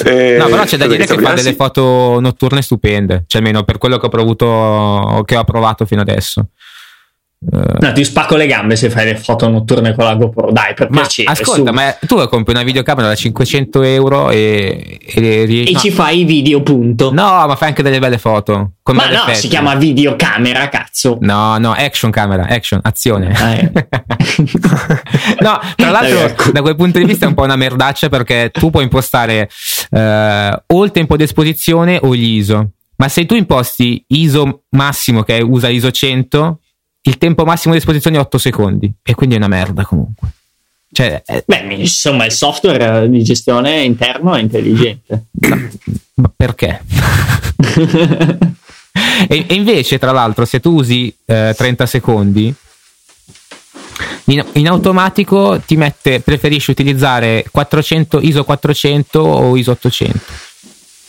Eh, 0.06 0.38
no, 0.40 0.48
però 0.48 0.64
c'è 0.64 0.78
da 0.78 0.88
dire 0.88 1.06
che 1.06 1.18
fa 1.18 1.34
delle 1.34 1.54
foto 1.54 2.20
notturne 2.20 2.62
stupende, 2.62 3.26
cioè 3.28 3.42
almeno 3.42 3.64
per 3.64 3.78
quello 3.78 3.98
che 3.98 4.08
ho 4.08 4.10
provato, 4.10 5.24
che 5.26 5.36
ho 5.36 5.44
provato 5.44 5.86
fino 5.86 6.02
adesso. 6.02 6.48
No, 7.52 7.92
ti 7.92 8.04
spacco 8.04 8.36
le 8.36 8.48
gambe 8.48 8.76
se 8.76 8.90
fai 8.90 9.06
le 9.06 9.18
foto 9.18 9.50
notturne 9.50 9.94
con 9.94 10.06
la 10.06 10.16
GoPro. 10.16 10.52
Dai, 10.52 10.74
per 10.74 10.90
ma 10.90 11.02
piacere. 11.02 11.32
Ascolta, 11.32 11.70
su. 11.70 11.74
ma 11.74 11.98
tu 12.06 12.28
compri 12.28 12.54
una 12.54 12.64
videocamera 12.64 13.08
da 13.08 13.16
500 13.16 13.84
euro 13.84 14.30
e, 14.30 15.00
e, 15.06 15.44
riesci, 15.46 15.72
e 15.72 15.74
no. 15.74 15.80
ci 15.80 15.92
fai 15.92 16.20
i 16.20 16.24
video, 16.24 16.62
punto. 16.62 17.12
No, 17.12 17.46
ma 17.46 17.56
fai 17.56 17.70
anche 17.70 17.84
delle 17.84 18.00
belle 18.00 18.18
foto. 18.18 18.74
ma 18.94 19.08
no, 19.08 19.24
effetti. 19.24 19.40
si 19.40 19.48
chiama 19.50 19.76
videocamera, 19.76 20.70
cazzo. 20.70 21.18
No, 21.20 21.58
no, 21.58 21.74
action 21.74 22.12
camera, 22.12 22.48
action, 22.48 22.80
azione. 22.82 23.34
Ah, 23.36 23.54
eh. 23.56 23.72
no, 25.42 25.60
tra 25.76 25.92
l'altro, 25.92 26.52
da 26.52 26.62
quel 26.62 26.76
punto 26.76 27.00
di 27.00 27.06
vista 27.06 27.26
è 27.26 27.28
un 27.28 27.34
po' 27.34 27.44
una 27.44 27.58
merdaccia 27.58 28.08
perché 28.08 28.52
tu 28.52 28.70
puoi 28.70 28.84
impostare 28.84 29.50
eh, 29.92 30.64
o 30.66 30.84
il 30.86 30.92
tempo 30.92 31.18
di 31.18 31.24
esposizione 31.24 32.00
o 32.02 32.16
gli 32.16 32.38
ISO. 32.38 32.70
Ma 32.96 33.10
se 33.10 33.26
tu 33.26 33.36
imposti 33.36 34.04
ISO 34.08 34.64
massimo, 34.70 35.24
che 35.24 35.42
usa 35.42 35.68
ISO 35.68 35.92
100, 35.92 36.60
il 37.06 37.18
tempo 37.18 37.44
massimo 37.44 37.74
di 37.74 37.80
esposizione 37.80 38.18
è 38.18 38.20
8 38.20 38.38
secondi 38.38 38.92
e 39.04 39.14
quindi 39.16 39.36
è 39.36 39.38
una 39.38 39.48
merda 39.48 39.84
comunque. 39.86 40.30
Cioè, 40.92 41.24
è... 41.26 41.44
Beh, 41.46 41.74
insomma, 41.74 42.26
il 42.26 42.32
software 42.32 43.10
di 43.10 43.24
gestione 43.24 43.82
interno 43.82 44.36
è 44.36 44.40
intelligente. 44.40 45.26
Ma 46.16 46.32
perché? 46.34 46.82
e, 49.28 49.46
e, 49.48 49.54
invece, 49.54 49.98
tra 49.98 50.12
l'altro, 50.12 50.46
se 50.46 50.60
tu 50.60 50.76
usi 50.76 51.14
eh, 51.26 51.54
30 51.58 51.86
secondi, 51.88 52.54
in, 54.26 54.46
in, 54.54 54.68
automatico 54.68 55.60
ti 55.66 55.76
mette, 55.76 56.22
preferisci 56.22 56.72
utilizzare 56.72 57.44
400, 57.52 58.22
ISO 58.22 58.44
400 58.44 59.20
o 59.20 59.58
ISO 59.58 59.72
800. 59.72 60.20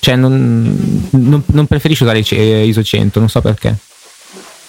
Cioè, 0.00 0.16
non, 0.16 1.08
non, 1.10 1.42
non 1.46 1.66
preferisci 1.66 2.02
usare 2.02 2.18
ISO 2.20 2.82
100, 2.82 3.18
non 3.18 3.28
so 3.28 3.40
perché. 3.42 3.76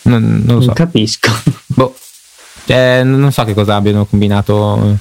Non, 0.06 0.44
non 0.46 0.56
lo 0.56 0.62
so. 0.62 0.68
Non 0.68 0.76
capisco. 0.76 1.30
Boh. 1.68 1.96
Cioè, 2.66 3.04
non 3.04 3.32
so 3.32 3.44
che 3.44 3.54
cosa 3.54 3.76
abbiano 3.76 4.06
combinato 4.06 4.98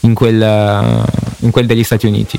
in 0.00 0.14
quel, 0.14 1.04
in 1.40 1.50
quel 1.50 1.66
degli 1.66 1.82
Stati 1.82 2.06
Uniti. 2.06 2.38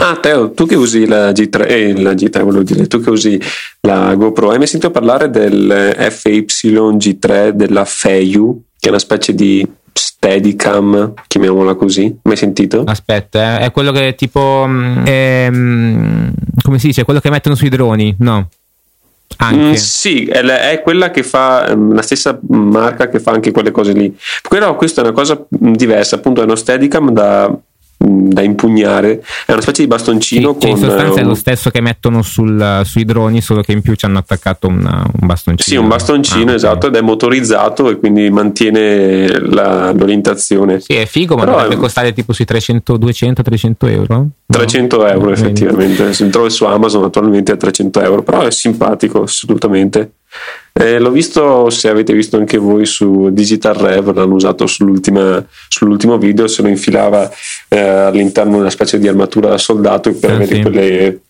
Ah, 0.00 0.16
Teo, 0.20 0.52
tu 0.52 0.66
che 0.66 0.76
usi 0.76 1.06
la 1.06 1.30
G3, 1.30 1.68
eh, 1.68 2.00
la 2.00 2.12
G3 2.12 2.42
volevo 2.42 2.62
dire, 2.62 2.86
tu 2.86 3.00
che 3.00 3.10
usi 3.10 3.40
la 3.80 4.14
GoPro, 4.14 4.50
hai 4.50 4.58
mai 4.58 4.66
sentito 4.66 4.92
parlare 4.92 5.28
del 5.28 5.94
FYG3 5.98 7.50
della 7.50 7.84
Feiyu, 7.84 8.62
che 8.78 8.86
è 8.86 8.90
una 8.90 9.00
specie 9.00 9.34
di 9.34 9.66
Steadicam, 9.92 11.14
chiamiamola 11.26 11.74
così? 11.74 12.16
Mai 12.22 12.36
sentito? 12.36 12.84
Aspetta, 12.86 13.60
eh, 13.60 13.64
è 13.64 13.72
quello 13.72 13.90
che 13.90 14.14
tipo, 14.14 14.64
mm, 14.68 15.04
mm, 15.08 16.28
come 16.62 16.78
si 16.78 16.88
dice, 16.88 17.04
quello 17.04 17.20
che 17.20 17.30
mettono 17.30 17.56
sui 17.56 17.68
droni, 17.68 18.14
no? 18.20 18.48
Mm, 19.44 19.72
sì, 19.74 20.24
è, 20.24 20.40
è, 20.40 20.82
quella 20.82 21.10
che 21.10 21.22
fa 21.22 21.72
mm, 21.74 21.92
la 21.94 22.02
stessa 22.02 22.38
marca 22.48 23.08
che 23.08 23.20
fa 23.20 23.30
anche 23.30 23.52
quelle 23.52 23.70
cose 23.70 23.92
lì. 23.92 24.16
Però 24.48 24.74
questa 24.74 25.00
è 25.00 25.04
una 25.04 25.12
cosa 25.12 25.46
mm, 25.64 25.74
diversa, 25.74 26.16
appunto 26.16 26.40
è 26.40 26.44
uno 26.44 26.56
Steadicam 26.56 27.12
da 27.12 27.56
da 27.98 28.42
impugnare. 28.42 29.22
È 29.44 29.52
una 29.52 29.60
specie 29.60 29.82
di 29.82 29.88
bastoncino. 29.88 30.52
Sì, 30.52 30.66
con, 30.66 30.70
in 30.70 30.76
sostanza 30.76 31.20
è 31.20 31.24
lo 31.24 31.34
stesso 31.34 31.70
che 31.70 31.80
mettono 31.80 32.22
sul, 32.22 32.82
sui 32.84 33.04
droni, 33.04 33.40
solo 33.40 33.62
che 33.62 33.72
in 33.72 33.82
più 33.82 33.94
ci 33.94 34.04
hanno 34.04 34.18
attaccato 34.18 34.68
una, 34.68 35.04
un 35.20 35.26
bastoncino. 35.26 35.76
Sì, 35.76 35.82
un 35.82 35.88
bastoncino, 35.88 36.52
ah, 36.52 36.54
esatto, 36.54 36.86
okay. 36.86 36.90
ed 36.90 36.96
è 36.96 37.00
motorizzato 37.00 37.90
e 37.90 37.98
quindi 37.98 38.30
mantiene 38.30 39.38
la, 39.40 39.92
l'orientazione. 39.92 40.80
Sì, 40.80 40.94
è 40.94 41.06
figo, 41.06 41.34
ma 41.34 41.44
Però 41.44 41.56
dovrebbe 41.56 41.74
è... 41.74 41.78
costare 41.78 42.12
tipo 42.12 42.32
sui 42.32 42.44
300, 42.44 42.96
200, 42.96 43.42
300 43.42 43.86
euro? 43.88 44.26
300 44.46 44.96
no? 44.96 45.06
euro, 45.06 45.30
effettivamente. 45.30 46.12
Si 46.12 46.28
trova 46.28 46.48
su 46.48 46.64
Amazon 46.64 47.04
attualmente 47.04 47.52
a 47.52 47.56
300 47.56 48.00
euro, 48.02 48.22
però 48.22 48.42
è 48.42 48.50
simpatico, 48.50 49.22
assolutamente. 49.22 50.12
Eh, 50.80 51.00
l'ho 51.00 51.10
visto, 51.10 51.70
se 51.70 51.88
avete 51.88 52.12
visto 52.12 52.36
anche 52.36 52.56
voi 52.56 52.86
su 52.86 53.30
Digital 53.32 53.74
Rev, 53.74 54.14
l'hanno 54.14 54.34
usato 54.34 54.64
sull'ultimo 54.68 56.18
video, 56.18 56.46
se 56.46 56.62
lo 56.62 56.68
infilava 56.68 57.28
eh, 57.66 57.78
all'interno 57.80 58.52
di 58.52 58.60
una 58.60 58.70
specie 58.70 59.00
di 59.00 59.08
armatura 59.08 59.48
da 59.48 59.58
soldato 59.58 60.14
per 60.14 60.30
ah, 60.30 60.34
avere 60.34 60.54
sì. 60.54 60.62
quelle, 60.62 61.20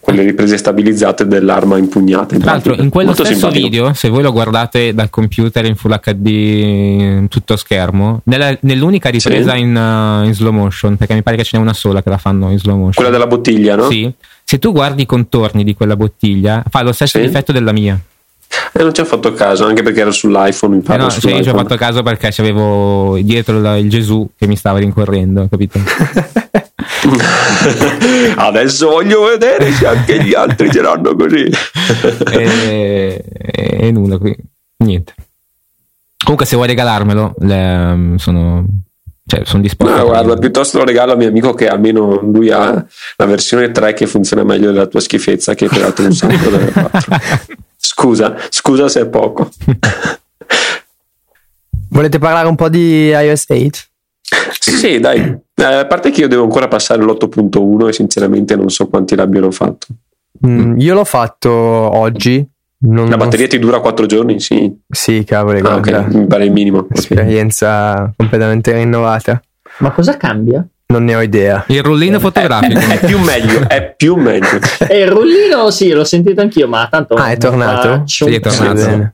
quelle, 0.00 0.22
riprese 0.24 0.56
stabilizzate 0.56 1.28
dell'arma 1.28 1.78
impugnata. 1.78 2.34
In 2.34 2.40
Tra 2.40 2.50
l'altro, 2.50 2.74
in 2.74 2.88
quello 2.88 3.12
stesso 3.12 3.30
simpatico. 3.34 3.68
video, 3.68 3.94
se 3.94 4.08
voi 4.08 4.22
lo 4.22 4.32
guardate 4.32 4.92
dal 4.92 5.10
computer 5.10 5.64
in 5.64 5.76
Full 5.76 6.00
HD 6.00 7.28
tutto 7.28 7.56
schermo, 7.56 8.22
nella, 8.24 8.56
nell'unica 8.62 9.10
ripresa 9.10 9.52
sì. 9.52 9.60
in, 9.60 9.76
uh, 9.76 10.24
in, 10.24 10.34
slow 10.34 10.52
motion, 10.52 10.96
perché 10.96 11.14
mi 11.14 11.22
pare 11.22 11.36
che 11.36 11.44
ce 11.44 11.56
n'è 11.56 11.62
una 11.62 11.72
sola 11.72 12.02
che 12.02 12.10
la 12.10 12.18
fanno 12.18 12.50
in 12.50 12.58
slow 12.58 12.74
motion. 12.74 12.94
Quella 12.94 13.10
della 13.10 13.28
bottiglia, 13.28 13.76
no? 13.76 13.88
Sì. 13.88 14.12
Se 14.42 14.58
tu 14.58 14.72
guardi 14.72 15.02
i 15.02 15.06
contorni 15.06 15.62
di 15.62 15.74
quella 15.74 15.94
bottiglia, 15.94 16.64
fa 16.68 16.82
lo 16.82 16.90
stesso 16.90 17.18
sì. 17.18 17.24
difetto 17.24 17.52
della 17.52 17.70
mia. 17.70 17.96
E 18.72 18.82
non 18.82 18.94
ci 18.94 19.00
ho 19.00 19.04
fatto 19.04 19.32
caso, 19.32 19.64
anche 19.64 19.82
perché 19.82 20.00
era 20.00 20.10
sull'iPhone. 20.10 20.76
Mi 20.76 20.82
eh 20.86 20.96
no, 20.96 21.10
cioè 21.10 21.34
io 21.34 21.42
ci 21.42 21.48
ho 21.48 21.54
fatto 21.54 21.76
caso 21.76 22.02
perché 22.02 22.30
avevo 22.38 23.18
dietro 23.20 23.60
la, 23.60 23.76
il 23.76 23.90
Gesù 23.90 24.28
che 24.36 24.46
mi 24.46 24.56
stava 24.56 24.78
rincorrendo, 24.78 25.48
capito? 25.48 25.78
Adesso 28.36 28.88
voglio 28.88 29.24
vedere 29.24 29.72
se 29.72 29.86
anche 29.86 30.22
gli 30.22 30.34
altri 30.34 30.70
ce 30.70 30.80
l'hanno 30.80 31.14
così. 31.14 31.50
e, 32.30 33.24
e, 33.32 33.76
e 33.80 33.90
nulla, 33.90 34.18
qui. 34.18 34.36
niente. 34.78 35.14
Comunque, 36.22 36.46
se 36.46 36.56
vuoi 36.56 36.68
regalarmelo, 36.68 37.34
le, 37.38 37.94
mm, 37.94 38.16
sono 38.16 38.64
cioè, 39.28 39.42
sono 39.44 39.60
disposto. 39.60 39.94
No, 39.94 40.06
guarda, 40.06 40.36
piuttosto 40.36 40.78
lo 40.78 40.84
regalo 40.84 41.12
a 41.12 41.16
mio 41.16 41.28
amico 41.28 41.52
che 41.52 41.68
almeno 41.68 42.18
lui 42.22 42.50
ha 42.50 42.84
la 43.16 43.26
versione 43.26 43.70
3 43.70 43.92
che 43.92 44.06
funziona 44.06 44.42
meglio 44.42 44.72
della 44.72 44.86
tua 44.86 45.00
schifezza, 45.00 45.54
che 45.54 45.68
peraltro 45.68 46.06
un 46.06 46.12
sacco 46.12 46.48
delle 46.48 46.72
4. 46.72 47.16
Scusa, 47.98 48.36
scusa 48.48 48.88
se 48.88 49.00
è 49.00 49.06
poco. 49.08 49.48
Volete 51.90 52.20
parlare 52.20 52.46
un 52.46 52.54
po' 52.54 52.68
di 52.68 53.08
iOS 53.08 53.46
8? 53.48 53.70
Sì, 54.60 55.00
dai. 55.00 55.36
Eh, 55.52 55.64
a 55.64 55.84
parte 55.84 56.10
che 56.12 56.20
io 56.20 56.28
devo 56.28 56.44
ancora 56.44 56.68
passare 56.68 57.02
l'8.1 57.02 57.88
e 57.88 57.92
sinceramente 57.92 58.54
non 58.54 58.70
so 58.70 58.86
quanti 58.86 59.16
l'abbiano 59.16 59.50
fatto. 59.50 59.88
Mm, 60.46 60.78
io 60.78 60.94
l'ho 60.94 61.04
fatto 61.04 61.50
oggi. 61.50 62.48
Non, 62.80 63.08
La 63.08 63.16
batteria 63.16 63.48
non... 63.48 63.48
ti 63.48 63.58
dura 63.58 63.80
4 63.80 64.06
giorni? 64.06 64.38
Sì. 64.38 64.72
Sì, 64.88 65.24
cavolo. 65.24 65.58
Ah, 65.68 65.74
ok, 65.74 66.14
mi 66.14 66.26
pare 66.28 66.44
il 66.44 66.52
minimo. 66.52 66.86
Esperienza 66.92 68.12
completamente 68.16 68.72
rinnovata. 68.74 69.42
Ma 69.78 69.90
cosa 69.90 70.16
cambia? 70.16 70.64
Non 70.90 71.04
ne 71.04 71.14
ho 71.14 71.20
idea. 71.20 71.66
Il 71.68 71.82
rullino 71.82 72.18
fotografico. 72.18 72.78
è 72.78 72.98
più 73.04 73.18
meglio, 73.18 73.68
è 73.68 73.94
più 73.94 74.14
meglio. 74.16 74.58
E 74.88 75.00
il 75.00 75.08
rullino 75.08 75.70
sì, 75.70 75.90
l'ho 75.90 76.04
sentito 76.04 76.40
anch'io, 76.40 76.66
ma 76.66 76.88
tanto... 76.90 77.14
Ah, 77.14 77.28
è 77.28 77.36
tornato? 77.36 78.04
Sì, 78.06 78.24
è 78.24 78.40
tornato. 78.40 79.12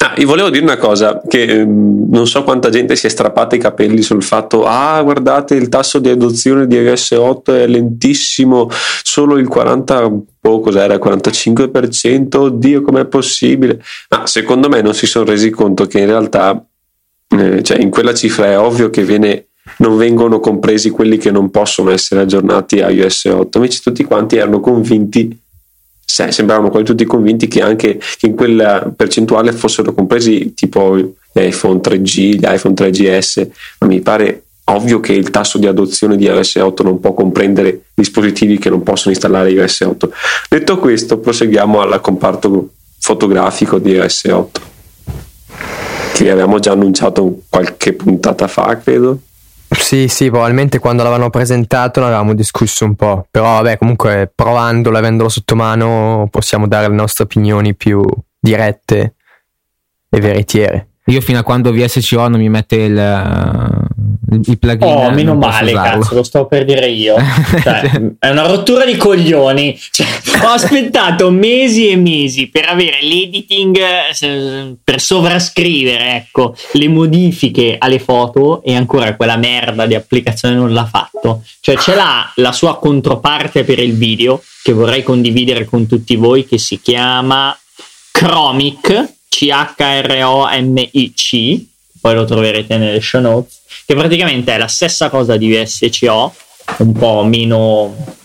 Ah, 0.00 0.14
io 0.16 0.26
volevo 0.26 0.50
dire 0.50 0.64
una 0.64 0.76
cosa, 0.76 1.22
che 1.28 1.42
ehm, 1.44 2.08
non 2.10 2.26
so 2.26 2.42
quanta 2.42 2.70
gente 2.70 2.96
si 2.96 3.06
è 3.06 3.08
strappata 3.08 3.54
i 3.54 3.60
capelli 3.60 4.02
sul 4.02 4.22
fatto, 4.22 4.64
ah 4.64 5.00
guardate 5.02 5.54
il 5.54 5.68
tasso 5.68 6.00
di 6.00 6.08
adozione 6.08 6.66
di 6.66 6.76
iOS 6.76 7.12
8 7.12 7.54
è 7.54 7.66
lentissimo, 7.68 8.68
solo 9.02 9.38
il 9.38 9.46
40, 9.46 10.04
oh, 10.40 10.60
cos'era, 10.60 10.94
il 10.94 11.00
45%, 11.02 12.36
oddio 12.36 12.82
com'è 12.82 13.04
possibile? 13.06 13.80
Ma 14.08 14.26
secondo 14.26 14.68
me 14.68 14.82
non 14.82 14.94
si 14.94 15.06
sono 15.06 15.24
resi 15.24 15.50
conto 15.50 15.86
che 15.86 16.00
in 16.00 16.06
realtà, 16.06 16.64
eh, 17.28 17.62
cioè 17.62 17.78
in 17.78 17.90
quella 17.90 18.12
cifra 18.12 18.46
è 18.46 18.58
ovvio 18.58 18.90
che 18.90 19.04
viene 19.04 19.47
non 19.78 19.96
vengono 19.96 20.40
compresi 20.40 20.90
quelli 20.90 21.16
che 21.18 21.30
non 21.30 21.50
possono 21.50 21.90
essere 21.90 22.22
aggiornati 22.22 22.80
a 22.80 22.90
iOS 22.90 23.24
8. 23.26 23.58
Invece 23.58 23.80
tutti 23.82 24.04
quanti 24.04 24.36
erano 24.36 24.60
convinti, 24.60 25.38
cioè, 26.04 26.30
sembravano 26.30 26.70
quasi 26.70 26.86
tutti 26.86 27.04
convinti 27.04 27.48
che 27.48 27.62
anche 27.62 28.00
in 28.22 28.34
quella 28.34 28.92
percentuale 28.94 29.52
fossero 29.52 29.92
compresi 29.92 30.54
tipo 30.54 30.96
gli 30.96 31.12
iPhone 31.34 31.80
3G, 31.80 32.34
gli 32.34 32.44
iPhone 32.44 32.74
3GS, 32.74 33.48
ma 33.80 33.86
mi 33.86 34.00
pare 34.00 34.42
ovvio 34.70 35.00
che 35.00 35.12
il 35.12 35.30
tasso 35.30 35.58
di 35.58 35.66
adozione 35.66 36.16
di 36.16 36.24
iOS 36.24 36.56
8 36.56 36.82
non 36.82 37.00
può 37.00 37.14
comprendere 37.14 37.84
dispositivi 37.94 38.58
che 38.58 38.70
non 38.70 38.82
possono 38.82 39.14
installare 39.14 39.50
iOS 39.50 39.80
8. 39.80 40.12
Detto 40.48 40.78
questo, 40.78 41.18
proseguiamo 41.18 41.80
al 41.80 42.00
comparto 42.00 42.70
fotografico 42.98 43.78
di 43.78 43.92
iOS 43.92 44.24
8 44.24 44.60
che 46.18 46.30
avevamo 46.32 46.58
già 46.58 46.72
annunciato 46.72 47.42
qualche 47.48 47.92
puntata 47.92 48.48
fa, 48.48 48.76
credo. 48.78 49.20
Sì, 49.70 50.08
sì, 50.08 50.30
probabilmente 50.30 50.78
quando 50.78 51.02
l'avevano 51.02 51.28
presentato 51.30 52.00
ne 52.00 52.06
avevamo 52.06 52.34
discusso 52.34 52.84
un 52.84 52.94
po', 52.94 53.26
però 53.30 53.62
vabbè, 53.62 53.76
comunque 53.76 54.30
provandolo, 54.34 54.96
avendolo 54.96 55.28
sotto 55.28 55.54
mano, 55.56 56.26
possiamo 56.30 56.66
dare 56.66 56.88
le 56.88 56.94
nostre 56.94 57.24
opinioni 57.24 57.74
più 57.74 58.02
dirette 58.40 59.14
e 60.08 60.20
veritiere. 60.20 60.87
Io 61.08 61.22
fino 61.22 61.38
a 61.38 61.42
quando 61.42 61.72
VSCO 61.72 62.28
non 62.28 62.38
mi 62.38 62.50
mette 62.50 62.76
il, 62.76 63.86
il 64.44 64.58
plugin. 64.58 64.82
Oh, 64.82 65.10
meno 65.10 65.34
male, 65.34 65.72
cazzo, 65.72 66.14
lo 66.14 66.22
sto 66.22 66.46
per 66.46 66.66
dire 66.66 66.86
io. 66.88 67.16
Cioè, 67.62 68.12
è 68.18 68.28
una 68.28 68.46
rottura 68.46 68.84
di 68.84 68.94
coglioni. 68.96 69.78
Cioè, 69.90 70.06
ho 70.44 70.48
aspettato 70.48 71.30
mesi 71.30 71.88
e 71.88 71.96
mesi 71.96 72.48
per 72.48 72.66
avere 72.68 72.98
l'editing, 73.00 73.78
eh, 73.78 74.76
per 74.84 75.00
sovrascrivere, 75.00 76.16
ecco, 76.16 76.54
le 76.72 76.88
modifiche 76.88 77.76
alle 77.78 77.98
foto 77.98 78.62
e 78.62 78.74
ancora 78.74 79.16
quella 79.16 79.36
merda 79.36 79.86
di 79.86 79.94
applicazione 79.94 80.56
non 80.56 80.74
l'ha 80.74 80.86
fatto. 80.86 81.42
Cioè, 81.60 81.76
ce 81.78 81.94
l'ha 81.94 82.30
la 82.36 82.52
sua 82.52 82.78
controparte 82.78 83.64
per 83.64 83.78
il 83.78 83.94
video 83.94 84.42
che 84.62 84.74
vorrei 84.74 85.02
condividere 85.02 85.64
con 85.64 85.86
tutti 85.86 86.16
voi 86.16 86.46
che 86.46 86.58
si 86.58 86.78
chiama 86.82 87.58
Chromic, 88.10 89.16
C-H-R-O-M-I-C, 89.28 91.26
poi 92.00 92.14
lo 92.14 92.24
troverete 92.24 92.76
nelle 92.76 93.00
show 93.00 93.20
notes 93.20 93.58
che 93.84 93.94
praticamente 93.94 94.54
è 94.54 94.58
la 94.58 94.68
stessa 94.68 95.08
cosa 95.08 95.36
di 95.36 95.50
VSCO, 95.50 96.34
un 96.78 96.92
po' 96.92 97.24
meno 97.24 98.16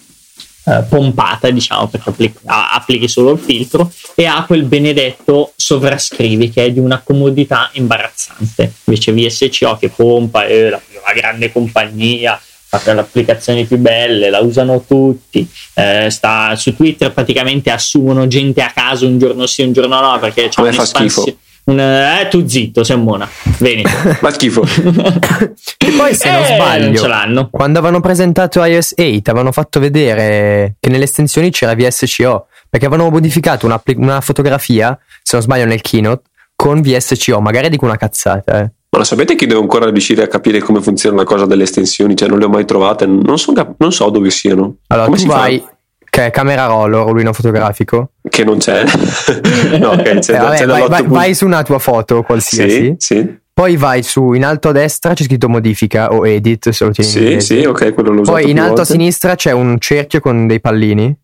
eh, 0.66 0.84
pompata, 0.90 1.50
diciamo, 1.50 1.88
perché 1.88 2.10
applichi, 2.10 2.38
applichi 2.46 3.08
solo 3.08 3.32
il 3.32 3.40
filtro, 3.40 3.92
e 4.16 4.26
ha 4.26 4.44
quel 4.46 4.64
benedetto 4.64 5.54
sovrascrivi 5.56 6.50
che 6.50 6.66
è 6.66 6.72
di 6.72 6.80
una 6.80 7.02
comodità 7.02 7.70
imbarazzante. 7.74 8.74
Invece 8.84 9.14
VSCO 9.14 9.78
che 9.78 9.90
pompa, 9.90 10.46
è 10.46 10.70
la, 10.70 10.82
la 11.06 11.14
grande 11.14 11.52
compagnia, 11.52 12.40
fa 12.80 12.94
le 12.94 13.00
applicazioni 13.02 13.66
più 13.66 13.78
belle, 13.78 14.30
la 14.30 14.40
usano 14.40 14.84
tutti. 14.86 15.48
Eh, 15.74 16.10
sta, 16.10 16.56
su 16.56 16.76
Twitter 16.76 17.12
praticamente 17.12 17.72
assumono 17.72 18.28
gente 18.28 18.62
a 18.62 18.72
caso 18.74 19.08
un 19.08 19.18
giorno 19.18 19.46
sì, 19.46 19.64
un 19.64 19.74
giorno 19.74 20.00
no, 20.00 20.20
perché 20.20 20.50
c'è 20.50 20.62
un'espansione 20.62 21.38
un, 21.66 21.80
eh, 21.80 22.28
tu 22.30 22.46
zitto, 22.46 22.84
sei 22.84 22.98
mona. 22.98 23.30
Veneto. 23.60 23.90
Ma 24.20 24.32
schifo. 24.32 24.64
e 25.78 25.92
poi, 25.96 26.14
se 26.14 26.28
eh, 26.28 26.32
non 26.32 26.46
sbaglio, 26.46 27.08
non 27.28 27.50
quando 27.50 27.80
avevano 27.80 28.02
presentato 28.02 28.64
iOS 28.64 28.96
8, 28.98 29.30
avevano 29.30 29.52
fatto 29.52 29.80
vedere 29.80 30.76
che 30.80 30.90
nelle 30.90 31.06
estensioni 31.06 31.52
c'era 31.52 31.76
VSCO. 31.76 32.48
Perché 32.70 32.88
avevano 32.88 33.10
modificato 33.12 33.68
una, 33.68 33.82
una 33.98 34.20
fotografia, 34.20 34.98
se 35.22 35.36
non 35.36 35.46
sbaglio, 35.46 35.66
nel 35.66 35.82
keynote 35.82 36.24
con 36.56 36.82
VSCO. 36.82 37.40
Magari 37.40 37.70
dico 37.70 37.86
una 37.86 37.98
cazzata, 37.98 38.62
eh. 38.62 38.72
Ma 38.94 39.00
lo 39.00 39.06
sapete 39.06 39.34
che 39.34 39.48
devo 39.48 39.60
ancora 39.60 39.90
riuscire 39.90 40.22
a 40.22 40.28
capire 40.28 40.60
come 40.60 40.80
funziona 40.80 41.16
la 41.16 41.24
cosa 41.24 41.48
delle 41.48 41.64
estensioni? 41.64 42.16
Cioè, 42.16 42.30
non 42.30 42.38
le 42.38 42.46
ho 42.46 42.50
mai 42.50 42.64
trovate, 42.64 43.08
non 43.08 43.40
so, 43.40 43.52
non 43.78 43.92
so 43.92 44.12
dove 44.12 44.30
siano. 44.30 44.76
Allora, 44.86 45.08
come 45.08 45.18
tu 45.18 45.26
vai, 45.26 45.58
fa? 45.58 45.76
che 46.08 46.28
è 46.28 46.30
camera 46.30 46.68
roll, 46.68 46.92
rullino 46.92 47.34
fotografico. 47.34 48.12
Che 48.22 48.44
non 48.44 48.60
c'è. 48.60 48.84
no, 49.82 49.94
okay, 49.94 50.20
c'è, 50.20 50.36
eh, 50.36 50.38
vabbè, 50.38 50.58
c'è 50.58 50.66
vai, 50.68 50.88
vai, 50.88 51.08
vai, 51.08 51.34
su 51.34 51.44
una 51.44 51.64
tua 51.64 51.80
foto 51.80 52.22
qualsiasi. 52.22 52.70
Sì, 52.70 52.96
sì. 53.00 53.38
Poi 53.52 53.78
vai 53.78 54.04
su 54.04 54.34
in 54.34 54.46
alto 54.46 54.70
a 54.70 54.74
destra 54.74 55.16
c'è 55.16 55.24
scritto 55.24 55.50
modifica 55.50 56.14
o 56.14 56.28
edit 56.28 56.70
se 56.70 56.86
lo 56.86 56.92
tieni 56.92 57.10
Sì, 57.10 57.32
in 57.32 57.42
sì, 57.42 57.64
ok, 57.66 57.96
quello 57.96 58.12
l'ho 58.12 58.22
usato 58.22 58.38
Poi 58.38 58.50
in 58.52 58.60
alto 58.60 58.76
volte. 58.76 58.82
a 58.82 58.86
sinistra 58.86 59.34
c'è 59.34 59.52
un 59.54 59.80
cerchio 59.80 60.20
con 60.20 60.46
dei 60.46 60.62
pallini. 60.62 61.18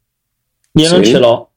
Io 0.72 0.86
sì. 0.86 0.92
non 0.92 1.04
ce 1.04 1.20
l'ho. 1.20 1.50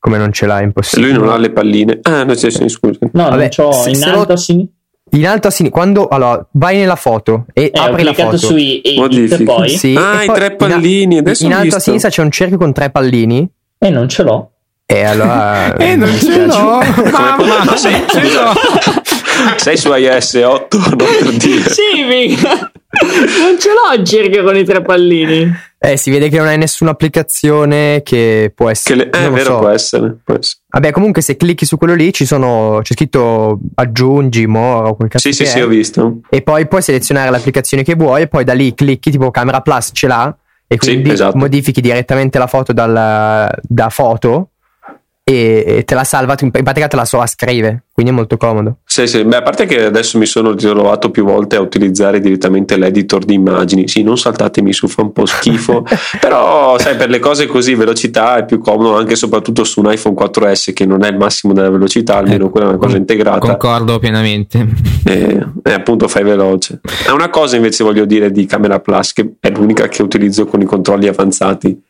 Come 0.00 0.18
non 0.18 0.32
ce 0.32 0.46
l'hai? 0.46 0.64
Impossibile. 0.64 1.12
Lui 1.12 1.18
non 1.20 1.28
ha 1.28 1.36
le 1.36 1.52
palline. 1.52 2.00
Ah, 2.02 2.24
no, 2.24 2.34
c'è, 2.34 2.50
sì, 2.50 2.68
scusa. 2.68 2.98
No, 3.12 3.28
Vabbè, 3.28 3.36
non 3.36 3.48
c'ho 3.50 3.86
in 3.86 4.02
alto 4.02 4.26
lo... 4.26 4.32
a 4.32 4.36
sinistra. 4.36 4.78
In 5.12 5.26
alto 5.26 5.48
a 5.48 5.50
sinistra, 5.50 5.80
quando 5.80 6.08
allora 6.08 6.46
vai 6.52 6.76
nella 6.76 6.96
foto 6.96 7.46
e 7.52 7.70
eh, 7.72 7.78
apri 7.78 8.04
la 8.04 8.12
foto, 8.12 8.36
sui 8.36 8.80
edit, 8.84 9.42
poi 9.42 9.68
sì, 9.70 9.94
ah, 9.98 10.22
i 10.22 10.26
tre 10.26 10.54
pallini. 10.54 11.16
In, 11.16 11.32
in 11.40 11.52
alto 11.52 11.76
a 11.76 11.80
sinistra 11.80 12.10
c'è 12.10 12.22
un 12.22 12.30
cerchio 12.30 12.58
con 12.58 12.72
tre 12.72 12.90
pallini 12.90 13.48
e 13.78 13.90
non 13.90 14.08
ce 14.08 14.22
l'ho. 14.22 14.50
E 14.86 15.04
allora. 15.04 15.74
e 15.78 15.94
non 15.96 16.12
ce 16.16 16.46
l'ho, 16.46 16.80
mamma, 17.10 17.76
ce 17.76 17.90
l'ho. 18.32 18.52
Sei 19.56 19.76
su 19.76 19.92
iOS 19.92 20.34
8? 20.34 20.78
Non 20.78 20.96
per 20.96 21.30
dire. 21.36 21.70
Sì, 21.70 22.02
mica. 22.06 22.70
Non 23.40 23.58
ce 23.58 23.68
l'ho 23.68 24.00
il 24.00 24.04
cerchio 24.04 24.42
con 24.42 24.56
i 24.56 24.64
tre 24.64 24.82
pallini. 24.82 25.68
Eh, 25.78 25.96
si 25.96 26.10
vede 26.10 26.28
che 26.28 26.36
non 26.36 26.46
hai 26.48 26.58
nessuna 26.58 26.90
applicazione 26.90 28.02
che 28.02 28.52
può 28.54 28.68
essere. 28.68 29.08
Che 29.08 29.18
le, 29.18 29.26
eh, 29.26 29.30
vero, 29.30 29.44
so. 29.44 29.58
può, 29.58 29.68
essere, 29.68 30.18
può 30.22 30.34
essere. 30.34 30.60
Vabbè, 30.68 30.90
comunque, 30.90 31.22
se 31.22 31.36
clicchi 31.36 31.64
su 31.64 31.78
quello 31.78 31.94
lì, 31.94 32.12
ci 32.12 32.26
sono, 32.26 32.80
c'è 32.82 32.92
scritto 32.92 33.58
aggiungi, 33.76 34.46
more 34.46 34.88
o 34.88 34.96
quel 34.96 35.08
cazzo 35.08 35.30
Sì, 35.30 35.44
sì, 35.44 35.46
sì, 35.46 35.60
ho 35.60 35.66
visto. 35.68 36.20
E 36.28 36.42
poi 36.42 36.68
puoi 36.68 36.82
selezionare 36.82 37.30
l'applicazione 37.30 37.82
che 37.82 37.94
vuoi, 37.94 38.22
e 38.22 38.28
poi 38.28 38.44
da 38.44 38.52
lì 38.52 38.74
clicchi, 38.74 39.10
tipo 39.10 39.30
Camera 39.30 39.62
Plus 39.62 39.90
ce 39.92 40.06
l'ha, 40.06 40.36
e 40.66 40.76
quindi 40.76 41.08
sì, 41.08 41.14
esatto. 41.14 41.36
modifichi 41.38 41.80
direttamente 41.80 42.38
la 42.38 42.46
foto 42.46 42.72
dal, 42.72 43.50
da 43.62 43.88
foto 43.88 44.49
e 45.32 45.84
te 45.84 45.94
la 45.94 46.04
salva, 46.04 46.34
in 46.40 46.50
pratica 46.50 46.88
te 46.88 46.96
la 46.96 47.04
sola 47.04 47.26
scrive, 47.26 47.84
quindi 47.92 48.12
è 48.12 48.14
molto 48.14 48.36
comodo. 48.36 48.78
Sì, 48.84 49.06
sì, 49.06 49.24
beh, 49.24 49.36
a 49.36 49.42
parte 49.42 49.66
che 49.66 49.84
adesso 49.84 50.18
mi 50.18 50.26
sono 50.26 50.52
ritrovato 50.52 51.10
più 51.10 51.24
volte 51.24 51.56
a 51.56 51.60
utilizzare 51.60 52.20
direttamente 52.20 52.76
l'editor 52.76 53.24
di 53.24 53.34
immagini, 53.34 53.88
sì, 53.88 54.02
non 54.02 54.18
saltatemi 54.18 54.72
su, 54.72 54.88
fa 54.88 55.02
un 55.02 55.12
po' 55.12 55.26
schifo, 55.26 55.84
però 56.20 56.78
sai, 56.78 56.96
per 56.96 57.08
le 57.08 57.18
cose 57.18 57.46
così, 57.46 57.74
velocità 57.74 58.36
è 58.36 58.44
più 58.44 58.58
comodo 58.58 58.96
anche 58.96 59.12
e 59.12 59.16
soprattutto 59.16 59.64
su 59.64 59.80
un 59.80 59.92
iPhone 59.92 60.16
4S 60.16 60.72
che 60.72 60.86
non 60.86 61.04
è 61.04 61.08
il 61.10 61.16
massimo 61.16 61.52
della 61.52 61.70
velocità, 61.70 62.16
almeno 62.16 62.46
eh, 62.46 62.50
quella 62.50 62.66
è 62.66 62.68
una 62.70 62.78
cosa 62.78 62.96
integrata. 62.96 63.38
Concordo 63.38 63.98
pienamente. 63.98 64.66
E, 65.04 65.46
e 65.62 65.72
appunto 65.72 66.08
fai 66.08 66.24
veloce. 66.24 66.80
È 67.06 67.10
una 67.10 67.30
cosa 67.30 67.56
invece 67.56 67.84
voglio 67.84 68.04
dire 68.04 68.30
di 68.30 68.46
Camera 68.46 68.80
Plus, 68.80 69.12
che 69.12 69.34
è 69.40 69.50
l'unica 69.50 69.88
che 69.88 70.02
utilizzo 70.02 70.46
con 70.46 70.60
i 70.60 70.64
controlli 70.64 71.08
avanzati. 71.08 71.80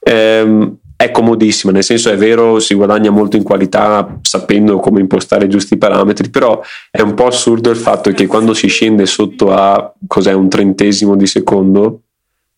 Ehm, 0.00 0.78
è 1.02 1.10
comodissima, 1.10 1.72
nel 1.72 1.82
senso 1.82 2.10
è 2.10 2.16
vero, 2.16 2.60
si 2.60 2.74
guadagna 2.74 3.10
molto 3.10 3.36
in 3.36 3.42
qualità 3.42 4.18
sapendo 4.22 4.78
come 4.78 5.00
impostare 5.00 5.46
i 5.46 5.48
giusti 5.48 5.76
parametri, 5.76 6.30
però 6.30 6.62
è 6.92 7.00
un 7.00 7.14
po' 7.14 7.26
assurdo 7.26 7.70
il 7.70 7.76
fatto 7.76 8.12
che 8.12 8.26
quando 8.28 8.54
si 8.54 8.68
scende 8.68 9.04
sotto 9.06 9.52
a 9.52 9.92
cos'è 10.06 10.32
un 10.32 10.48
trentesimo 10.48 11.16
di 11.16 11.26
secondo 11.26 12.02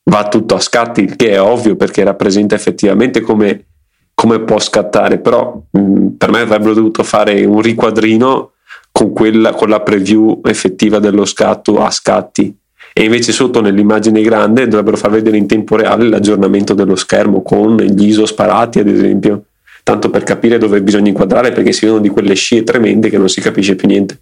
va 0.04 0.28
tutto 0.28 0.56
a 0.56 0.60
scatti, 0.60 1.06
che 1.16 1.30
è 1.30 1.40
ovvio 1.40 1.74
perché 1.76 2.04
rappresenta 2.04 2.54
effettivamente 2.54 3.22
come, 3.22 3.64
come 4.12 4.40
può 4.40 4.58
scattare, 4.58 5.18
però 5.20 5.62
mh, 5.70 6.08
per 6.18 6.30
me 6.30 6.40
avrebbero 6.40 6.74
dovuto 6.74 7.02
fare 7.02 7.46
un 7.46 7.62
riquadrino 7.62 8.52
con, 8.92 9.14
quella, 9.14 9.54
con 9.54 9.70
la 9.70 9.80
preview 9.80 10.42
effettiva 10.44 10.98
dello 10.98 11.24
scatto 11.24 11.82
a 11.82 11.90
scatti 11.90 12.54
e 12.96 13.02
invece 13.02 13.32
sotto 13.32 13.60
nell'immagine 13.60 14.22
grande 14.22 14.68
dovrebbero 14.68 14.96
far 14.96 15.10
vedere 15.10 15.36
in 15.36 15.48
tempo 15.48 15.74
reale 15.74 16.08
l'aggiornamento 16.08 16.74
dello 16.74 16.94
schermo 16.94 17.42
con 17.42 17.76
gli 17.76 18.06
ISO 18.06 18.24
sparati 18.24 18.78
ad 18.78 18.86
esempio. 18.86 19.46
Tanto 19.82 20.10
per 20.10 20.22
capire 20.22 20.58
dove 20.58 20.80
bisogna 20.80 21.08
inquadrare 21.08 21.50
perché 21.50 21.72
si 21.72 21.86
vedono 21.86 22.00
di 22.00 22.08
quelle 22.08 22.34
scie 22.34 22.62
tremende 22.62 23.10
che 23.10 23.18
non 23.18 23.28
si 23.28 23.40
capisce 23.40 23.74
più 23.74 23.88
niente. 23.88 24.16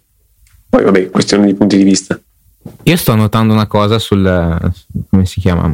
Poi 0.67 0.83
vabbè 0.85 1.11
questione 1.11 1.45
di 1.45 1.53
punti 1.53 1.77
di 1.77 1.83
vista. 1.83 2.19
Io 2.81 2.97
sto 2.97 3.13
notando 3.13 3.53
una 3.53 3.67
cosa 3.67 3.99
sul 3.99 4.23
come 5.07 5.25
si 5.27 5.39
chiama? 5.39 5.71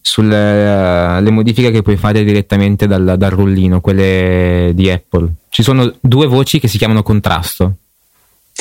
Sulle 0.00 1.18
uh, 1.18 1.32
modifiche 1.32 1.72
che 1.72 1.82
puoi 1.82 1.96
fare 1.96 2.22
direttamente 2.22 2.86
dal, 2.86 3.16
dal 3.18 3.30
rullino 3.30 3.80
quelle 3.80 4.70
di 4.74 4.88
Apple. 4.88 5.28
Ci 5.48 5.64
sono 5.64 5.92
due 5.98 6.28
voci 6.28 6.60
che 6.60 6.68
si 6.68 6.78
chiamano 6.78 7.02
contrasto 7.02 7.78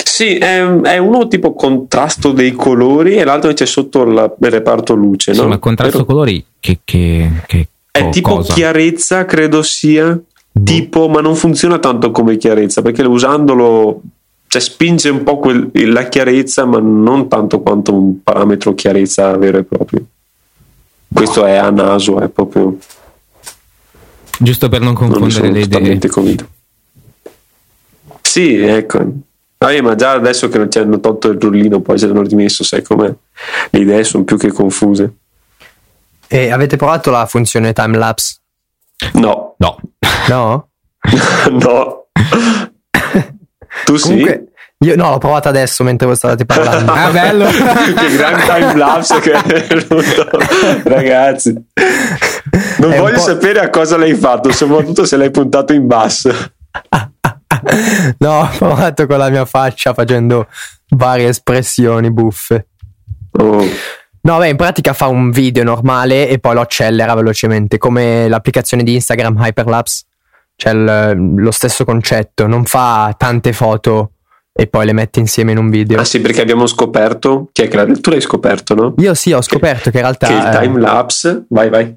sì, 0.04 0.38
è, 0.38 0.62
è, 0.62 0.98
uno 0.98 1.28
tipo 1.28 1.54
contrasto 1.54 2.32
dei 2.32 2.52
colori 2.52 3.16
e 3.16 3.24
l'altro 3.24 3.50
invece 3.50 3.66
sotto 3.66 4.04
la, 4.04 4.24
il 4.24 4.52
reparto 4.52 4.94
luce. 4.94 5.34
Sì, 5.34 5.40
no? 5.40 5.48
ma 5.48 5.58
contrasto 5.58 6.00
Però... 6.00 6.06
colori 6.10 6.46
che, 6.60 6.80
che, 6.84 7.32
che 7.46 7.68
È 7.92 8.10
tipo 8.10 8.36
cosa? 8.36 8.54
chiarezza, 8.54 9.24
credo 9.24 9.62
sia. 9.64 10.20
Boh. 10.58 10.64
Tipo, 10.64 11.08
ma 11.08 11.22
non 11.22 11.36
funziona 11.36 11.80
tanto 11.80 12.12
come 12.12 12.38
chiarezza 12.38 12.82
perché 12.82 13.04
usandolo 13.04 14.02
cioè, 14.48 14.62
spinge 14.62 15.10
un 15.10 15.24
po' 15.24 15.38
quel, 15.38 15.70
la 15.74 16.08
chiarezza, 16.08 16.66
ma 16.66 16.80
non 16.80 17.28
tanto 17.28 17.62
quanto 17.62 17.94
un 17.94 18.22
parametro 18.24 18.74
chiarezza 18.74 19.36
vero 19.38 19.58
e 19.58 19.64
proprio. 19.64 20.06
Questo 21.14 21.46
è 21.46 21.56
a 21.56 21.70
naso, 21.70 22.20
è 22.20 22.30
proprio. 22.30 22.78
Giusto 24.40 24.70
per 24.70 24.82
non 24.82 24.94
confondere 24.94 25.50
non 25.50 25.52
le 25.54 25.62
idee. 25.62 26.10
Convinto. 26.10 26.48
Sì, 28.22 28.56
ecco. 28.56 29.06
Ah, 29.58 29.82
ma 29.82 29.96
già 29.96 30.12
adesso 30.12 30.48
che 30.50 30.58
non 30.58 30.70
ci 30.70 30.80
hanno 30.80 31.00
tolto 31.00 31.30
il 31.30 31.40
rullino, 31.40 31.80
poi 31.80 31.98
se 31.98 32.08
l'hanno 32.08 32.22
rimesso, 32.22 32.64
sai 32.64 32.84
com'è? 32.84 33.12
Le 33.70 33.80
idee 33.80 34.04
sono 34.04 34.24
più 34.24 34.38
che 34.38 34.52
confuse. 34.52 35.14
E 36.28 36.52
avete 36.52 36.76
provato 36.76 37.12
la 37.12 37.26
funzione 37.26 37.74
timelapse? 37.74 38.38
No. 39.14 39.56
No. 39.58 39.80
No? 40.28 40.70
no. 41.52 42.08
tu 43.86 43.98
Comunque, 43.98 44.46
sì? 44.48 44.54
Io 44.80 44.96
no, 44.96 45.10
l'ho 45.10 45.18
provata 45.18 45.50
adesso 45.50 45.84
mentre 45.84 46.06
voi 46.06 46.16
stavate 46.16 46.46
parlando. 46.46 46.92
ah, 46.92 47.10
bello! 47.10 47.46
che 47.50 48.16
gran 48.16 48.40
timelapse 48.42 49.20
che 49.20 49.32
è 49.32 49.42
venuto. 49.42 50.30
Ragazzi, 50.84 51.54
non 52.80 52.92
è 52.92 53.00
voglio 53.00 53.20
sapere 53.20 53.60
a 53.62 53.70
cosa 53.70 53.98
l'hai 53.98 54.16
fatto, 54.16 54.52
soprattutto 54.52 55.06
se 55.06 55.16
l'hai 55.18 55.32
puntato 55.32 55.74
in 55.74 55.88
basso. 55.88 56.30
no, 58.20 58.40
ho 58.42 58.50
provato 58.58 59.06
con 59.08 59.18
la 59.18 59.30
mia 59.30 59.46
faccia 59.46 59.94
facendo 59.94 60.48
varie 60.90 61.30
espressioni 61.30 62.12
buffe. 62.12 62.68
Oh. 63.32 63.66
No, 64.22 64.38
beh, 64.40 64.50
in 64.50 64.56
pratica 64.56 64.94
fa 64.94 65.08
un 65.08 65.30
video 65.30 65.64
normale 65.64 66.28
e 66.28 66.40
poi 66.40 66.56
lo 66.56 66.62
accelera 66.62 67.14
velocemente, 67.14 67.78
come 67.78 68.28
l'applicazione 68.28 68.84
di 68.84 68.94
Instagram 68.96 69.38
Hyperlapse. 69.38 70.06
C'è 70.56 70.72
il, 70.72 71.34
lo 71.36 71.52
stesso 71.52 71.86
concetto, 71.86 72.48
non 72.48 72.66
fa 72.66 73.14
tante 73.18 73.54
foto 73.54 74.12
e 74.52 74.68
poi 74.68 74.86
le 74.86 74.94
mette 74.94 75.20
insieme 75.20 75.52
in 75.52 75.58
un 75.58 75.70
video. 75.70 76.00
Ah 76.00 76.06
sì, 76.06 76.22
perché 76.22 76.42
abbiamo 76.42 76.66
scoperto, 76.66 77.50
chi 77.52 77.64
è 77.64 77.68
che 77.68 77.76
l'ha, 77.76 77.86
tu 77.86 78.10
l'hai 78.10 78.22
scoperto, 78.22 78.74
no? 78.74 78.94
Io 78.98 79.14
sì, 79.14 79.32
ho 79.32 79.42
scoperto 79.42 79.92
che, 79.92 79.92
che 79.92 79.98
in 79.98 80.04
realtà... 80.04 80.28
Che 80.28 80.34
il 80.34 80.58
time 80.60 80.80
lapse, 80.80 81.46
vai 81.50 81.70
vai 81.70 81.96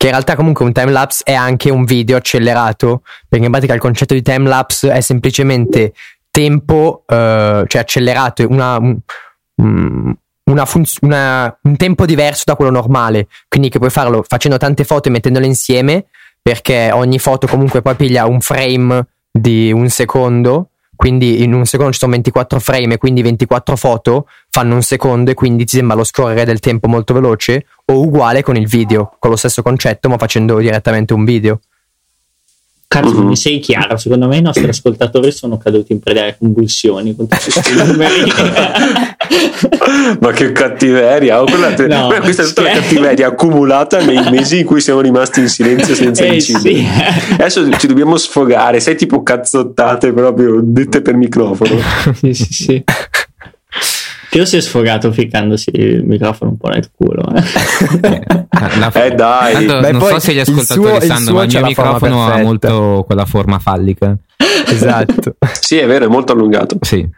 che 0.00 0.06
in 0.06 0.12
realtà 0.12 0.34
comunque 0.34 0.64
un 0.64 0.72
timelapse 0.72 1.24
è 1.24 1.34
anche 1.34 1.68
un 1.68 1.84
video 1.84 2.16
accelerato, 2.16 3.02
perché 3.28 3.44
in 3.44 3.50
pratica 3.50 3.74
il 3.74 3.80
concetto 3.80 4.14
di 4.14 4.22
timelapse 4.22 4.90
è 4.90 5.02
semplicemente 5.02 5.92
tempo, 6.30 7.04
uh, 7.06 7.66
cioè 7.66 7.82
accelerato, 7.82 8.46
una, 8.48 8.78
una 9.56 10.64
funz- 10.64 11.02
una, 11.02 11.54
un 11.64 11.76
tempo 11.76 12.06
diverso 12.06 12.44
da 12.46 12.56
quello 12.56 12.70
normale, 12.70 13.28
quindi 13.46 13.68
che 13.68 13.78
puoi 13.78 13.90
farlo 13.90 14.24
facendo 14.26 14.56
tante 14.56 14.84
foto 14.84 15.08
e 15.08 15.10
mettendole 15.10 15.44
insieme, 15.44 16.06
perché 16.40 16.88
ogni 16.94 17.18
foto 17.18 17.46
comunque 17.46 17.82
poi 17.82 17.94
piglia 17.94 18.24
un 18.24 18.40
frame 18.40 19.06
di 19.30 19.70
un 19.70 19.90
secondo. 19.90 20.70
Quindi 20.96 21.42
in 21.42 21.54
un 21.54 21.64
secondo 21.64 21.92
ci 21.92 21.98
sono 21.98 22.12
24 22.12 22.58
frame 22.58 22.94
e 22.94 22.98
quindi 22.98 23.22
24 23.22 23.74
foto 23.76 24.26
fanno 24.50 24.74
un 24.74 24.82
secondo 24.82 25.30
e 25.30 25.34
quindi 25.34 25.64
ti 25.64 25.76
sembra 25.76 25.96
lo 25.96 26.04
scorrere 26.04 26.44
del 26.44 26.60
tempo 26.60 26.88
molto 26.88 27.14
veloce 27.14 27.64
o 27.90 28.00
uguale 28.00 28.42
con 28.42 28.56
il 28.56 28.66
video, 28.66 29.16
con 29.18 29.30
lo 29.30 29.36
stesso 29.36 29.62
concetto 29.62 30.08
ma 30.08 30.16
facendo 30.16 30.58
direttamente 30.58 31.12
un 31.12 31.24
video. 31.24 31.60
Cazzo, 32.86 33.18
uh-huh. 33.18 33.24
mi 33.24 33.36
sei 33.36 33.60
chiaro, 33.60 33.96
secondo 33.96 34.26
me 34.26 34.38
i 34.38 34.42
nostri 34.42 34.66
ascoltatori 34.68 35.30
sono 35.30 35.58
caduti 35.58 35.92
in 35.92 36.00
preda 36.00 36.22
alle 36.22 36.36
convulsioni 36.36 37.14
con 37.14 37.28
tutti 37.28 37.50
questi 37.52 37.74
numeri. 37.86 38.32
Ma 40.18 40.32
che 40.32 40.50
cattiveria! 40.50 41.40
Oh, 41.40 41.46
te- 41.76 41.86
no, 41.86 42.12
questa 42.20 42.42
è 42.42 42.46
tutta 42.46 42.62
la 42.62 42.70
cattiveria 42.70 43.28
accumulata 43.28 44.04
nei 44.04 44.28
mesi 44.30 44.58
in 44.58 44.64
cui 44.64 44.80
siamo 44.80 45.00
rimasti 45.00 45.38
in 45.38 45.48
silenzio 45.48 45.94
senza 45.94 46.24
eh, 46.26 46.34
incidere. 46.34 46.74
Sì. 46.74 46.86
Adesso 47.38 47.70
ci 47.78 47.86
dobbiamo 47.86 48.16
sfogare, 48.16 48.80
sei 48.80 48.96
tipo 48.96 49.22
cazzottate 49.22 50.12
proprio 50.12 50.58
dette 50.60 51.00
per 51.00 51.14
microfono. 51.14 51.78
sì, 52.14 52.34
sì, 52.34 52.52
sì. 52.52 52.84
Teo 54.30 54.44
si 54.44 54.56
è 54.56 54.60
sfogato 54.60 55.10
ficcandosi 55.10 55.70
il 55.72 56.04
microfono 56.04 56.52
un 56.52 56.56
po' 56.56 56.68
nel 56.68 56.88
culo. 56.94 57.24
Eh, 57.34 59.06
eh 59.06 59.10
dai. 59.10 59.52
Tanto, 59.54 59.80
Beh, 59.80 59.90
non 59.90 60.02
so 60.02 60.18
se 60.20 60.32
gli 60.32 60.38
ascoltatori 60.38 61.00
suo, 61.00 61.00
sanno, 61.00 61.32
ma 61.32 61.42
il 61.42 61.50
mio 61.50 61.64
microfono 61.64 62.26
ha 62.26 62.38
molto 62.38 63.02
quella 63.04 63.24
forma 63.24 63.58
fallica. 63.58 64.16
Esatto. 64.66 65.34
sì, 65.60 65.78
è 65.78 65.86
vero, 65.86 66.04
è 66.04 66.08
molto 66.08 66.32
allungato. 66.32 66.78
Sì. 66.80 67.08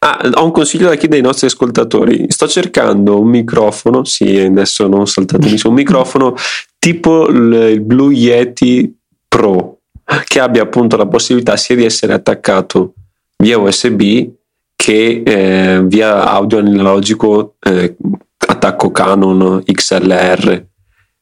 Ah, 0.00 0.18
ho 0.34 0.44
un 0.44 0.50
consiglio 0.50 0.88
da 0.88 0.96
chiedere 0.96 1.20
ai 1.20 1.26
nostri 1.26 1.46
ascoltatori. 1.46 2.26
Sto 2.28 2.48
cercando 2.48 3.20
un 3.20 3.28
microfono, 3.28 4.04
sì, 4.04 4.36
adesso 4.36 4.88
non 4.88 5.06
saltatemi 5.06 5.56
su, 5.56 5.68
un 5.68 5.74
microfono 5.74 6.34
tipo 6.78 7.28
il 7.28 7.80
Blue 7.82 8.12
Yeti 8.12 8.92
Pro, 9.28 9.78
che 10.24 10.40
abbia 10.40 10.62
appunto 10.62 10.96
la 10.96 11.06
possibilità 11.06 11.56
sia 11.56 11.76
di 11.76 11.84
essere 11.84 12.14
attaccato 12.14 12.94
via 13.36 13.58
USB 13.58 14.28
che 14.76 15.22
eh, 15.24 15.82
via 15.82 16.24
audio 16.30 16.58
analogico 16.58 17.56
eh, 17.60 17.96
attacco 18.36 18.90
Canon 18.92 19.62
XLR. 19.64 20.66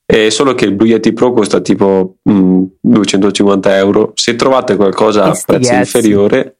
È 0.04 0.28
solo 0.28 0.54
che 0.54 0.66
il 0.66 0.72
Blue 0.72 0.88
Yeti 0.88 1.14
Pro 1.14 1.32
costa 1.32 1.60
tipo 1.60 2.16
mh, 2.22 2.32
mm, 2.32 2.62
250 2.80 3.76
euro. 3.76 4.12
Se 4.14 4.36
trovate 4.36 4.76
qualcosa 4.76 5.24
a 5.24 5.42
prezzo 5.46 5.72
inferiore, 5.72 6.58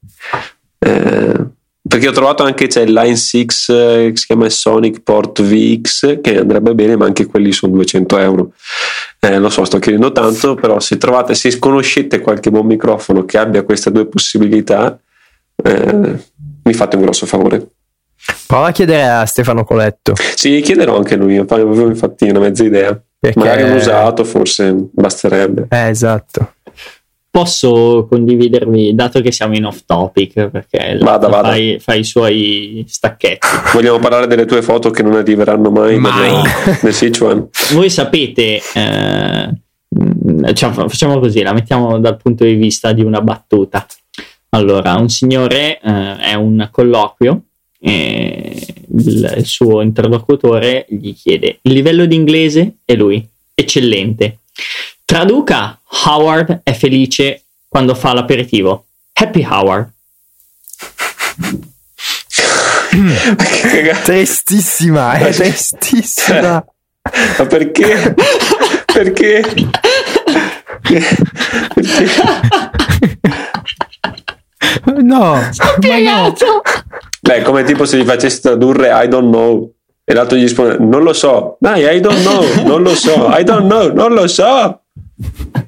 eh, 0.78 1.46
perché 1.87 2.09
ho 2.09 2.12
trovato 2.12 2.42
anche 2.42 2.66
c'è 2.66 2.80
il 2.80 2.94
Line 2.94 3.16
6 3.16 3.40
eh, 3.42 3.46
che 3.46 4.12
si 4.14 4.26
chiama 4.26 4.48
Sonic 4.48 5.02
Port 5.02 5.42
VX 5.42 6.22
che 6.22 6.38
andrebbe 6.38 6.74
bene, 6.74 6.96
ma 6.96 7.04
anche 7.04 7.26
quelli 7.26 7.52
sono 7.52 7.74
200 7.74 8.18
euro. 8.18 8.52
Eh, 9.20 9.38
lo 9.38 9.50
so, 9.50 9.64
sto 9.64 9.78
chiedendo 9.78 10.11
tanto, 10.11 10.54
però 10.54 10.80
se 10.80 10.96
trovate, 10.96 11.35
se 11.35 11.59
conoscete 11.59 12.20
qualche 12.20 12.50
buon 12.50 12.66
microfono 12.66 13.26
che 13.26 13.37
abbia 13.37 13.62
queste 13.62 13.92
due 13.92 14.07
possibilità, 14.07 14.98
eh, 15.62 16.18
mi 16.64 16.72
fate 16.72 16.96
un 16.96 17.03
grosso 17.03 17.27
favore. 17.27 17.66
Prova 18.46 18.68
a 18.68 18.72
chiedere 18.72 19.07
a 19.07 19.27
Stefano 19.27 19.64
Coletto. 19.64 20.14
Sì, 20.35 20.61
chiederò 20.61 20.96
anche 20.96 21.16
lui, 21.16 21.37
avevo 21.37 21.87
infatti 21.87 22.29
una 22.29 22.40
mezza 22.40 22.64
idea. 22.64 23.00
Perché... 23.18 23.38
Magari 23.38 23.62
un 23.62 23.72
usato 23.72 24.22
forse 24.24 24.74
basterebbe. 24.92 25.66
Eh, 25.70 25.88
esatto. 25.88 26.55
Posso 27.31 28.07
condividervi, 28.09 28.94
dato 28.94 29.20
che 29.20 29.33
siamo 29.33 29.57
in 29.57 29.64
off 29.64 29.81
topic, 29.87 30.48
perché 30.48 30.98
vada, 31.00 31.29
vada. 31.29 31.48
Fai, 31.48 31.79
fai, 31.81 32.00
i 32.00 32.05
suoi 32.05 32.85
stacchetti. 32.87 33.46
Vogliamo 33.72 33.98
parlare 33.98 34.27
delle 34.27 34.44
tue 34.44 34.62
foto 34.62 34.90
che 34.90 35.03
non 35.03 35.14
arriveranno 35.14 35.70
mai, 35.70 35.98
mai. 35.98 36.42
nel 36.83 36.92
Sichuan. 36.92 37.48
Voi 37.72 37.90
sapete, 37.90 38.61
eh, 38.74 40.53
cioè, 40.53 40.70
facciamo 40.70 41.18
così, 41.18 41.42
la 41.42 41.53
mettiamo 41.53 41.98
dal 41.98 42.18
punto 42.18 42.44
di 42.44 42.55
vista 42.55 42.92
di 42.92 43.03
una 43.03 43.20
battuta. 43.20 43.85
Allora, 44.54 44.94
un 44.94 45.08
signore 45.08 45.80
eh, 45.80 46.16
è 46.18 46.34
un 46.34 46.68
colloquio 46.70 47.42
e 47.80 48.66
il, 48.98 49.34
il 49.36 49.46
suo 49.46 49.80
interlocutore 49.82 50.86
gli 50.88 51.12
chiede 51.12 51.58
il 51.62 51.72
livello 51.72 52.06
di 52.06 52.14
inglese 52.14 52.76
e 52.84 52.94
lui, 52.94 53.26
eccellente. 53.52 54.38
Traduca, 55.04 55.80
Howard 56.06 56.60
è 56.62 56.72
felice 56.72 57.42
quando 57.66 57.96
fa 57.96 58.12
l'aperitivo. 58.14 58.86
Happy 59.12 59.44
Howard. 59.44 59.90
tristissima, 64.04 65.14
è 65.14 65.32
tristissima. 65.32 66.64
Ma 67.38 67.46
perché? 67.46 68.14
perché? 68.86 69.42
perché? 71.74 72.83
No, 75.06 75.38
spiegato. 75.50 76.44
No. 76.46 76.62
Beh, 77.20 77.42
come 77.42 77.64
tipo 77.64 77.84
se 77.84 77.98
gli 77.98 78.04
facessi 78.04 78.40
tradurre 78.42 78.90
I 79.04 79.08
don't 79.08 79.30
know 79.32 79.70
e 80.04 80.12
l'altro 80.14 80.36
gli 80.36 80.42
risponde 80.42 80.76
non 80.78 81.02
lo 81.02 81.12
so. 81.12 81.56
Dai, 81.60 81.96
I 81.96 82.00
don't 82.00 82.20
know, 82.20 82.64
non 82.66 82.82
lo 82.82 82.94
so. 82.94 83.28
I 83.30 83.42
don't 83.44 83.66
know, 83.70 83.92
non 83.92 84.12
lo 84.12 84.26
so. 84.26 84.80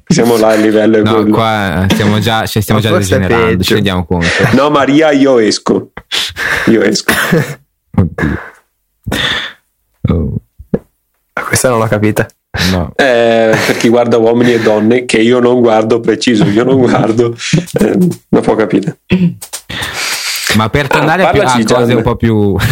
Siamo 0.09 0.37
là 0.37 0.49
a 0.49 0.55
livello 0.55 1.03
No, 1.03 1.13
quello. 1.15 1.31
qua 1.35 1.87
stiamo 1.89 2.19
già, 2.19 2.47
cioè 2.47 2.63
stiamo 2.63 2.81
già 2.81 2.97
degenerando, 2.97 3.63
ci 3.63 3.75
rendiamo 3.75 4.05
conto. 4.05 4.27
No, 4.53 4.71
Maria, 4.71 5.11
io 5.13 5.39
esco. 5.39 5.91
Io 6.67 6.83
esco. 6.83 7.13
Oddio. 7.97 8.39
Oh. 10.09 10.35
Questa 11.45 11.69
non 11.69 11.79
l'ho 11.79 11.87
capita. 11.87 12.27
No. 12.71 12.93
Eh, 12.97 13.55
per 13.67 13.77
chi 13.77 13.89
guarda 13.89 14.17
uomini 14.17 14.55
e 14.55 14.61
donne, 14.61 15.05
che 15.05 15.19
io 15.19 15.41
non 15.41 15.61
guardo 15.61 16.01
preciso, 16.01 16.45
io 16.45 16.65
non 16.65 16.79
guardo, 16.79 17.37
eh, 17.81 17.99
non 18.29 18.43
può 18.43 18.55
capire. 18.55 19.01
Ma 20.57 20.71
per 20.71 20.87
tornare 20.87 21.25
ah, 21.25 21.29
a, 21.29 21.33
più, 21.33 21.43
a 21.43 21.63
cose 21.65 21.95
un 21.95 22.03
po' 22.03 22.17
più. 22.17 22.57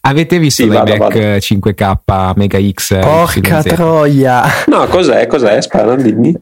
Avete 0.00 0.38
visto 0.38 0.62
sì, 0.62 0.70
l'iMac 0.70 0.96
vado. 0.96 1.18
5K 1.18 2.32
Mega 2.36 2.58
X? 2.72 2.98
Porca 3.00 3.62
troia! 3.62 4.44
No, 4.66 4.86
cos'è? 4.86 5.26
Cos'è? 5.26 5.60
Spara, 5.60 5.96
dimmi. 5.96 6.32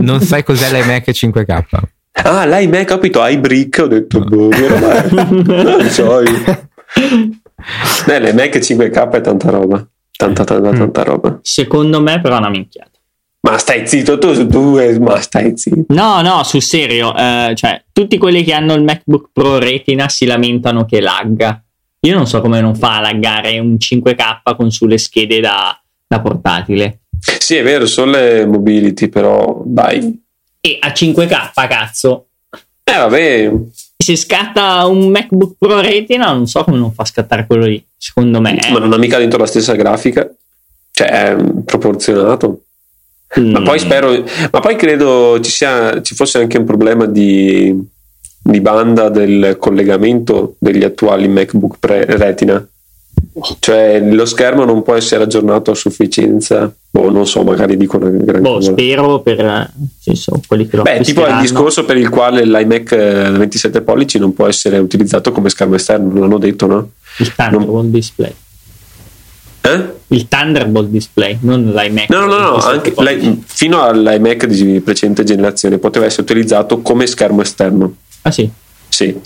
non 0.00 0.20
sai 0.20 0.42
cos'è 0.42 0.70
l'iMac 0.72 1.08
5K? 1.08 1.64
Ah, 2.24 2.44
l'iMac, 2.46 2.80
ho 2.80 2.94
capito, 2.94 3.24
iBrick, 3.24 3.78
ho 3.82 3.86
detto, 3.86 4.20
boh, 4.20 4.48
non 5.12 5.88
so 5.90 6.22
io. 6.22 6.70
L'iMac 8.06 8.56
5K 8.56 9.10
è 9.12 9.20
tanta 9.20 9.50
roba. 9.50 9.86
Tanta, 10.16 10.44
tanta, 10.44 10.72
mm. 10.72 10.76
tanta 10.76 11.02
roba. 11.02 11.38
Secondo 11.42 12.00
me, 12.00 12.20
però, 12.20 12.36
è 12.36 12.38
una 12.38 12.50
minchiata. 12.50 12.90
Ma 13.44 13.58
stai 13.58 13.88
zitto, 13.88 14.18
tu, 14.18 14.46
tu 14.46 14.78
ma 15.00 15.20
stai 15.20 15.56
zitto. 15.56 15.92
No, 15.92 16.20
no, 16.20 16.44
sul 16.44 16.62
serio, 16.62 17.14
eh, 17.16 17.52
cioè, 17.56 17.82
tutti 17.92 18.16
quelli 18.16 18.44
che 18.44 18.52
hanno 18.52 18.74
il 18.74 18.84
MacBook 18.84 19.30
Pro 19.32 19.58
Retina 19.58 20.08
si 20.08 20.26
lamentano 20.26 20.84
che 20.84 21.00
lagga. 21.00 21.60
Io 22.04 22.14
non 22.14 22.26
so 22.26 22.40
come 22.40 22.60
non 22.60 22.76
fa 22.76 22.98
a 22.98 23.00
laggare 23.00 23.58
un 23.58 23.76
5K 23.78 24.56
con 24.56 24.70
sulle 24.70 24.98
schede 24.98 25.40
da, 25.40 25.76
da 26.06 26.20
portatile. 26.20 27.00
Sì, 27.18 27.56
è 27.56 27.62
vero, 27.64 27.86
sono 27.86 28.12
le 28.12 28.46
mobility, 28.46 29.08
però 29.08 29.62
dai. 29.64 30.20
E 30.60 30.78
a 30.80 30.88
5K, 30.88 31.52
cazzo. 31.68 32.26
Eh, 32.84 32.96
vabbè, 32.96 33.52
se 33.96 34.16
scatta 34.16 34.86
un 34.86 35.08
MacBook 35.08 35.54
Pro 35.58 35.80
Retina, 35.80 36.32
non 36.32 36.46
so 36.46 36.62
come 36.64 36.78
non 36.78 36.92
fa 36.92 37.04
scattare 37.04 37.46
quello 37.46 37.66
lì, 37.66 37.84
secondo 38.02 38.40
me. 38.40 38.58
Ma 38.72 38.80
non 38.80 38.92
ha 38.92 38.98
mica 38.98 39.16
dentro 39.16 39.38
la 39.38 39.46
stessa 39.46 39.76
grafica, 39.76 40.28
cioè 40.90 41.08
è 41.08 41.36
proporzionato. 41.64 42.64
Mm. 43.38 43.52
Ma 43.52 43.62
poi 43.62 43.78
spero, 43.78 44.24
ma 44.50 44.58
poi 44.58 44.74
credo 44.74 45.38
ci, 45.40 45.52
sia, 45.52 46.02
ci 46.02 46.16
fosse 46.16 46.38
anche 46.38 46.58
un 46.58 46.64
problema 46.64 47.06
di, 47.06 47.80
di 48.42 48.60
banda 48.60 49.08
del 49.08 49.56
collegamento 49.56 50.56
degli 50.58 50.82
attuali 50.82 51.28
MacBook 51.28 51.76
Pre 51.78 52.04
Retina 52.04 52.66
cioè 53.60 54.00
lo 54.00 54.24
schermo 54.24 54.64
non 54.64 54.82
può 54.82 54.94
essere 54.94 55.24
aggiornato 55.24 55.70
a 55.70 55.74
sufficienza. 55.74 56.72
Boh 56.90 57.10
non 57.10 57.26
so 57.26 57.42
magari 57.42 57.76
dico 57.76 57.96
una 57.96 58.10
gran 58.10 58.42
boh, 58.42 58.54
cosa. 58.54 58.72
spero 58.72 59.20
per 59.20 59.70
senso, 59.98 60.40
quelli 60.46 60.68
che 60.68 60.76
lo 60.76 60.82
beh 60.82 61.00
tipo 61.00 61.26
il 61.26 61.38
discorso 61.40 61.86
per 61.86 61.96
il 61.96 62.10
quale 62.10 62.44
l'iMac 62.44 62.94
27 63.38 63.78
eh, 63.78 63.80
pollici 63.80 64.18
non 64.18 64.34
può 64.34 64.46
essere 64.46 64.76
utilizzato 64.76 65.32
come 65.32 65.48
schermo 65.48 65.76
esterno 65.76 66.20
l'hanno 66.20 66.36
detto 66.36 66.66
no? 66.66 66.90
il 67.18 67.34
Thunderbolt 67.34 67.82
non... 67.82 67.90
display. 67.90 68.34
Eh? 69.62 69.84
il 70.08 70.28
Thunderbolt 70.28 70.88
display 70.90 71.38
non 71.40 71.72
l'iMac 71.74 72.10
no 72.10 72.26
no 72.26 72.38
no, 72.38 72.50
no 72.50 72.56
anche 72.56 72.92
fino 73.46 73.80
all'iMac 73.80 74.44
di 74.44 74.80
precedente 74.80 75.24
generazione 75.24 75.78
poteva 75.78 76.04
essere 76.04 76.22
utilizzato 76.22 76.82
come 76.82 77.06
schermo 77.06 77.40
esterno. 77.40 77.94
Ah 78.20 78.30
sì? 78.30 78.50
sì 78.88 79.18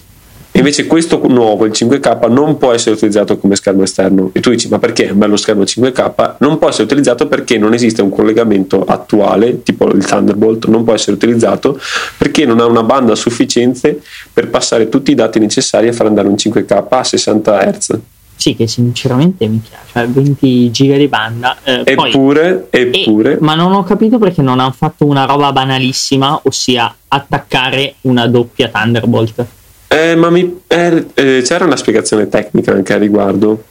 Invece 0.57 0.87
questo 0.87 1.21
nuovo, 1.29 1.67
il 1.67 1.73
5K, 1.73 2.31
non 2.31 2.57
può 2.57 2.73
essere 2.73 2.95
utilizzato 2.95 3.37
come 3.37 3.57
schermo 3.57 3.83
esterno. 3.83 4.31
E 4.33 4.41
tu 4.41 4.51
dici, 4.51 4.69
ma 4.69 4.79
perché 4.79 5.07
è 5.07 5.11
un 5.11 5.19
bello 5.19 5.37
schermo 5.37 5.63
5K? 5.63 6.37
Non 6.39 6.59
può 6.59 6.69
essere 6.69 6.85
utilizzato 6.85 7.29
perché 7.29 7.59
non 7.59 7.75
esiste 7.75 8.01
un 8.01 8.11
collegamento 8.11 8.83
attuale, 8.85 9.63
tipo 9.63 9.87
il 9.89 10.05
Thunderbolt, 10.05 10.67
non 10.67 10.85
può 10.85 10.95
essere 10.95 11.13
utilizzato 11.13 11.79
perché 12.17 12.47
non 12.47 12.61
ha 12.61 12.65
una 12.65 12.83
banda 12.83 13.15
sufficiente 13.15 14.01
per 14.33 14.49
passare 14.49 14.89
tutti 14.89 15.11
i 15.11 15.15
dati 15.15 15.39
necessari 15.39 15.89
a 15.89 15.93
far 15.93 16.07
andare 16.07 16.29
un 16.29 16.35
5K 16.35 16.85
a 16.89 17.05
60 17.05 17.71
Hz. 17.71 17.99
Sì, 18.37 18.55
che 18.55 18.67
sinceramente 18.67 19.47
mi 19.49 19.61
piace, 19.67 20.09
20 20.09 20.71
giga 20.71 20.97
di 20.97 21.09
banda. 21.09 21.57
Eh, 21.65 21.83
eppure, 21.85 22.69
poi, 22.71 22.81
eppure. 22.81 23.33
E, 23.33 23.39
ma 23.41 23.55
non 23.55 23.73
ho 23.73 23.83
capito 23.83 24.19
perché 24.19 24.43
non 24.43 24.61
hanno 24.61 24.73
fatto 24.73 25.07
una 25.07 25.25
roba 25.25 25.53
banalissima, 25.53 26.41
ossia 26.45 26.95
attaccare 27.09 27.95
una 28.03 28.27
doppia 28.27 28.69
Thunderbolt. 28.69 29.47
Eh, 29.89 30.17
ma 30.17 30.31
mi, 30.31 30.61
eh, 30.67 31.07
eh, 31.15 31.43
c'era 31.45 31.65
una 31.65 31.77
spiegazione 31.77 32.29
tecnica 32.29 32.73
anche 32.73 32.93
a 32.93 32.99
riguardo. 32.99 33.65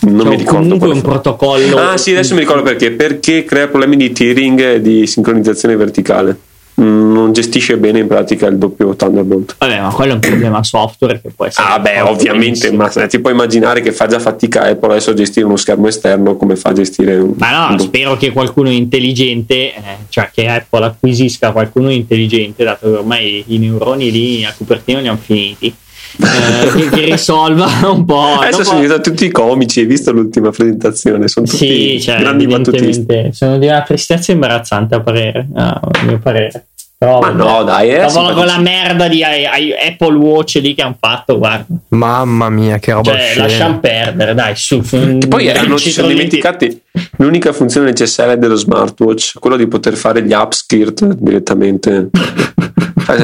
Non 0.00 0.20
cioè, 0.20 0.28
mi 0.28 0.36
ricordo. 0.36 0.58
Comunque 0.60 0.88
un 0.90 1.00
protocollo. 1.00 1.76
Ah, 1.76 1.96
sì, 1.96 2.10
adesso 2.12 2.34
mi 2.34 2.40
ricordo 2.40 2.62
perché. 2.62 2.90
Perché 2.90 3.44
crea 3.44 3.68
problemi 3.68 3.96
di 3.96 4.12
tearing 4.12 4.60
e 4.60 4.80
di 4.80 5.06
sincronizzazione 5.06 5.76
verticale. 5.76 6.36
Non 6.74 7.32
gestisce 7.32 7.76
bene 7.76 8.00
in 8.00 8.06
pratica 8.06 8.46
il 8.46 8.56
doppio 8.56 8.96
Thunderbolt. 8.96 9.56
Vabbè, 9.58 9.80
ma 9.80 9.90
quello 9.90 10.12
è 10.12 10.14
un 10.14 10.20
problema 10.20 10.64
software 10.64 11.20
che 11.20 11.30
può 11.34 11.44
essere. 11.44 11.68
Ah, 11.68 11.78
beh, 11.78 12.00
ovviamente, 12.00 12.72
ma 12.72 12.88
ti 12.88 13.20
puoi 13.20 13.34
immaginare 13.34 13.82
che 13.82 13.92
fa 13.92 14.06
già 14.06 14.18
fatica 14.18 14.62
Apple 14.62 14.92
adesso 14.92 15.10
a 15.10 15.14
gestire 15.14 15.44
uno 15.44 15.56
schermo 15.56 15.86
esterno 15.88 16.36
come 16.36 16.56
fa 16.56 16.70
a 16.70 16.72
gestire 16.72 17.16
un. 17.16 17.34
Ma 17.36 17.68
no, 17.68 17.72
un 17.72 17.78
spero 17.78 18.16
che 18.16 18.32
qualcuno 18.32 18.70
intelligente, 18.70 19.74
eh, 19.74 19.82
cioè 20.08 20.30
che 20.32 20.48
Apple 20.48 20.86
acquisisca 20.86 21.52
qualcuno 21.52 21.90
intelligente, 21.90 22.64
dato 22.64 22.90
che 22.90 22.96
ormai 22.96 23.44
i 23.48 23.58
neuroni 23.58 24.10
lì 24.10 24.44
a 24.44 24.54
Cupertino 24.56 25.00
li 25.00 25.08
hanno 25.08 25.18
finiti. 25.22 25.74
Eh, 26.20 26.72
che, 26.72 26.88
che, 26.90 27.04
risolva 27.04 27.66
un 27.90 28.04
po'. 28.04 28.38
Adesso 28.38 28.58
dopo... 28.58 28.64
sono 28.64 28.80
diventati 28.80 29.10
tutti 29.10 29.30
comici, 29.30 29.80
hai 29.80 29.86
visto 29.86 30.12
l'ultima 30.12 30.50
presentazione? 30.50 31.28
Sono 31.28 31.46
tutti 31.46 31.66
sì, 31.66 32.00
cioè, 32.00 32.18
grandi 32.18 32.46
battutisti. 32.46 33.30
Sono 33.32 33.58
di 33.58 33.66
una 33.66 33.82
tristezza 33.82 34.32
imbarazzante 34.32 34.94
a 34.94 35.00
parere, 35.00 35.46
a 35.54 35.80
mio 36.04 36.18
parere. 36.18 36.66
Però, 37.02 37.18
Ma 37.18 37.30
no, 37.30 37.64
dai, 37.64 37.90
eh, 37.90 38.06
con 38.12 38.46
la 38.46 38.58
merda 38.60 39.08
di 39.08 39.24
Apple 39.24 40.14
Watch 40.14 40.60
lì 40.62 40.72
che 40.72 40.82
hanno 40.82 40.96
fatto, 40.96 41.36
guarda. 41.36 41.66
Mamma 41.88 42.48
mia, 42.48 42.78
che 42.78 42.92
roba 42.92 43.10
cioè, 43.10 43.34
lasciamo 43.38 43.80
perdere, 43.80 44.34
dai, 44.34 44.54
su. 44.54 44.80
Che 44.80 45.26
poi 45.28 45.48
erano, 45.48 45.76
ci 45.78 45.90
sono 45.90 46.06
dimenticati 46.06 46.80
l'unica 47.16 47.52
funzione 47.52 47.86
necessaria 47.86 48.36
dello 48.36 48.54
smartwatch, 48.54 49.38
quello 49.38 49.56
di 49.56 49.66
poter 49.66 49.94
fare 49.94 50.22
gli 50.24 50.32
upskirt 50.32 51.04
direttamente. 51.14 52.10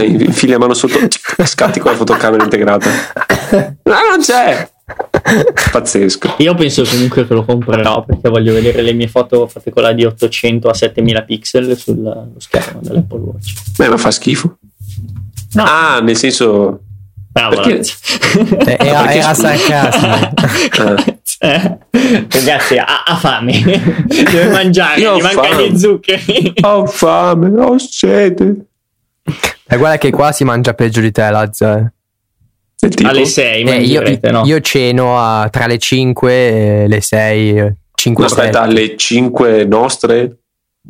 infili 0.05 0.53
la 0.53 0.59
mano 0.59 0.75
sotto, 0.75 0.99
scatti 1.45 1.81
con 1.81 1.93
la 1.93 1.97
fotocamera 1.97 2.43
integrata. 2.43 2.91
No, 3.51 3.95
non 4.11 4.21
c'è. 4.21 4.69
Pazzesco. 5.71 6.37
Io 6.39 6.55
penso 6.55 6.83
comunque 6.85 7.27
che 7.27 7.35
lo 7.35 7.45
comprerò 7.45 8.05
perché 8.05 8.29
voglio 8.29 8.55
vedere 8.55 8.81
le 8.83 8.93
mie 8.93 9.09
foto 9.09 9.47
fatte 9.47 9.71
con 9.71 9.83
la 9.83 9.93
di 9.93 10.05
800 10.05 10.69
a 10.69 10.75
7000 10.75 11.23
pixel 11.23 11.77
sullo 11.77 12.33
schermo 12.39 12.81
dell'Apple 12.83 13.19
Watch. 13.19 13.53
Beh, 13.77 13.89
ma 13.89 13.97
fa 13.99 14.11
schifo. 14.11 14.59
No. 15.53 15.65
Ah, 15.67 16.01
nel 16.01 16.17
senso. 16.17 16.81
Bravo, 17.31 17.57
perché... 17.57 17.83
Eh, 18.67 18.77
era, 18.79 19.13
era 19.13 19.35
sarcasmo. 19.35 20.33
Eh, 21.41 21.79
ragazzi, 22.31 22.77
ha, 22.79 23.05
ha, 23.05 23.17
fame, 23.17 23.53
deve 24.07 24.49
mangiare, 24.51 25.01
Io 25.01 25.17
gli 25.17 25.23
mancano 25.23 25.63
gli 25.63 25.79
zuccheri. 25.79 26.53
Ho 26.63 26.87
fame, 26.87 27.61
ho 27.61 27.79
sete. 27.79 28.67
E 29.69 29.77
guarda 29.77 29.99
che 29.99 30.11
qua 30.11 30.33
si 30.33 30.43
mangia 30.45 30.75
peggio 30.75 31.01
di 31.01 31.13
te, 31.13 31.31
Lazza. 31.31 31.93
Alle 33.05 33.25
6, 33.25 33.65
eh, 33.65 33.77
io, 33.83 34.03
no? 34.31 34.45
io, 34.45 34.61
ceno 34.61 35.19
a, 35.19 35.49
tra 35.51 35.67
le 35.67 35.79
5 35.79 36.33
e 36.33 36.89
le 36.89 37.01
6. 37.01 37.73
5 37.95 38.25
Aspetta, 38.25 38.63
alle 38.63 38.97
5 38.97 39.65
nostre? 39.65 40.39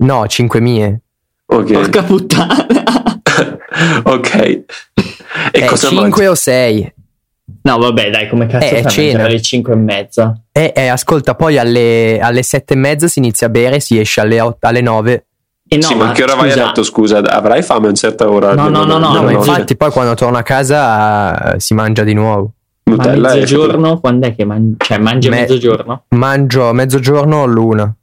No, 0.00 0.26
5 0.26 0.60
mie. 0.60 1.00
Ok. 1.46 1.72
Porca 1.72 2.02
puttana. 2.02 2.66
ok. 4.04 4.34
E 4.34 4.64
eh, 5.52 5.64
cosa 5.64 5.88
5 5.88 6.08
mangi? 6.08 6.26
o 6.26 6.34
6? 6.34 6.92
No, 7.68 7.76
vabbè, 7.76 8.08
dai, 8.08 8.28
come 8.30 8.46
cazzo 8.46 8.74
eh, 8.74 8.82
fai 8.82 9.14
a 9.14 9.24
alle 9.24 9.42
5 9.42 9.72
e 9.74 9.76
mezza? 9.76 10.40
Eh, 10.50 10.72
eh, 10.74 10.88
ascolta, 10.88 11.34
poi 11.34 11.58
alle, 11.58 12.18
alle 12.18 12.42
7 12.42 12.72
e 12.72 12.76
mezza 12.76 13.08
si 13.08 13.18
inizia 13.18 13.48
a 13.48 13.50
bere, 13.50 13.78
si 13.78 13.98
esce 13.98 14.22
alle, 14.22 14.40
8, 14.40 14.66
alle 14.66 14.80
9. 14.80 15.26
Eh 15.68 15.76
no, 15.76 15.82
sì, 15.82 15.94
ma, 15.94 16.06
ma 16.06 16.12
che 16.12 16.22
ora 16.22 16.32
scusa. 16.32 16.42
vai 16.46 16.52
a 16.52 16.64
letto? 16.64 16.82
Scusa, 16.82 17.18
avrai 17.18 17.62
fame 17.62 17.84
a 17.84 17.88
una 17.88 17.94
certa 17.94 18.30
ora? 18.30 18.54
No, 18.54 18.70
no, 18.70 18.84
no, 18.84 18.96
no, 18.96 19.12
no, 19.12 19.20
no 19.20 19.30
infatti, 19.30 19.76
poi 19.76 19.90
quando 19.90 20.14
torno 20.14 20.38
a 20.38 20.42
casa 20.42 21.52
uh, 21.52 21.58
si 21.58 21.74
mangia 21.74 22.04
di 22.04 22.14
nuovo. 22.14 22.52
Nutella 22.84 23.28
ma 23.28 23.34
mezzogiorno, 23.34 24.00
quando 24.00 24.26
è 24.26 24.34
che 24.34 24.46
mangi? 24.46 24.76
Cioè, 24.78 24.96
mangi 24.96 25.28
Me- 25.28 25.40
mezzogiorno? 25.40 26.04
Mangio 26.08 26.72
mezzogiorno 26.72 27.42
all'una. 27.42 27.94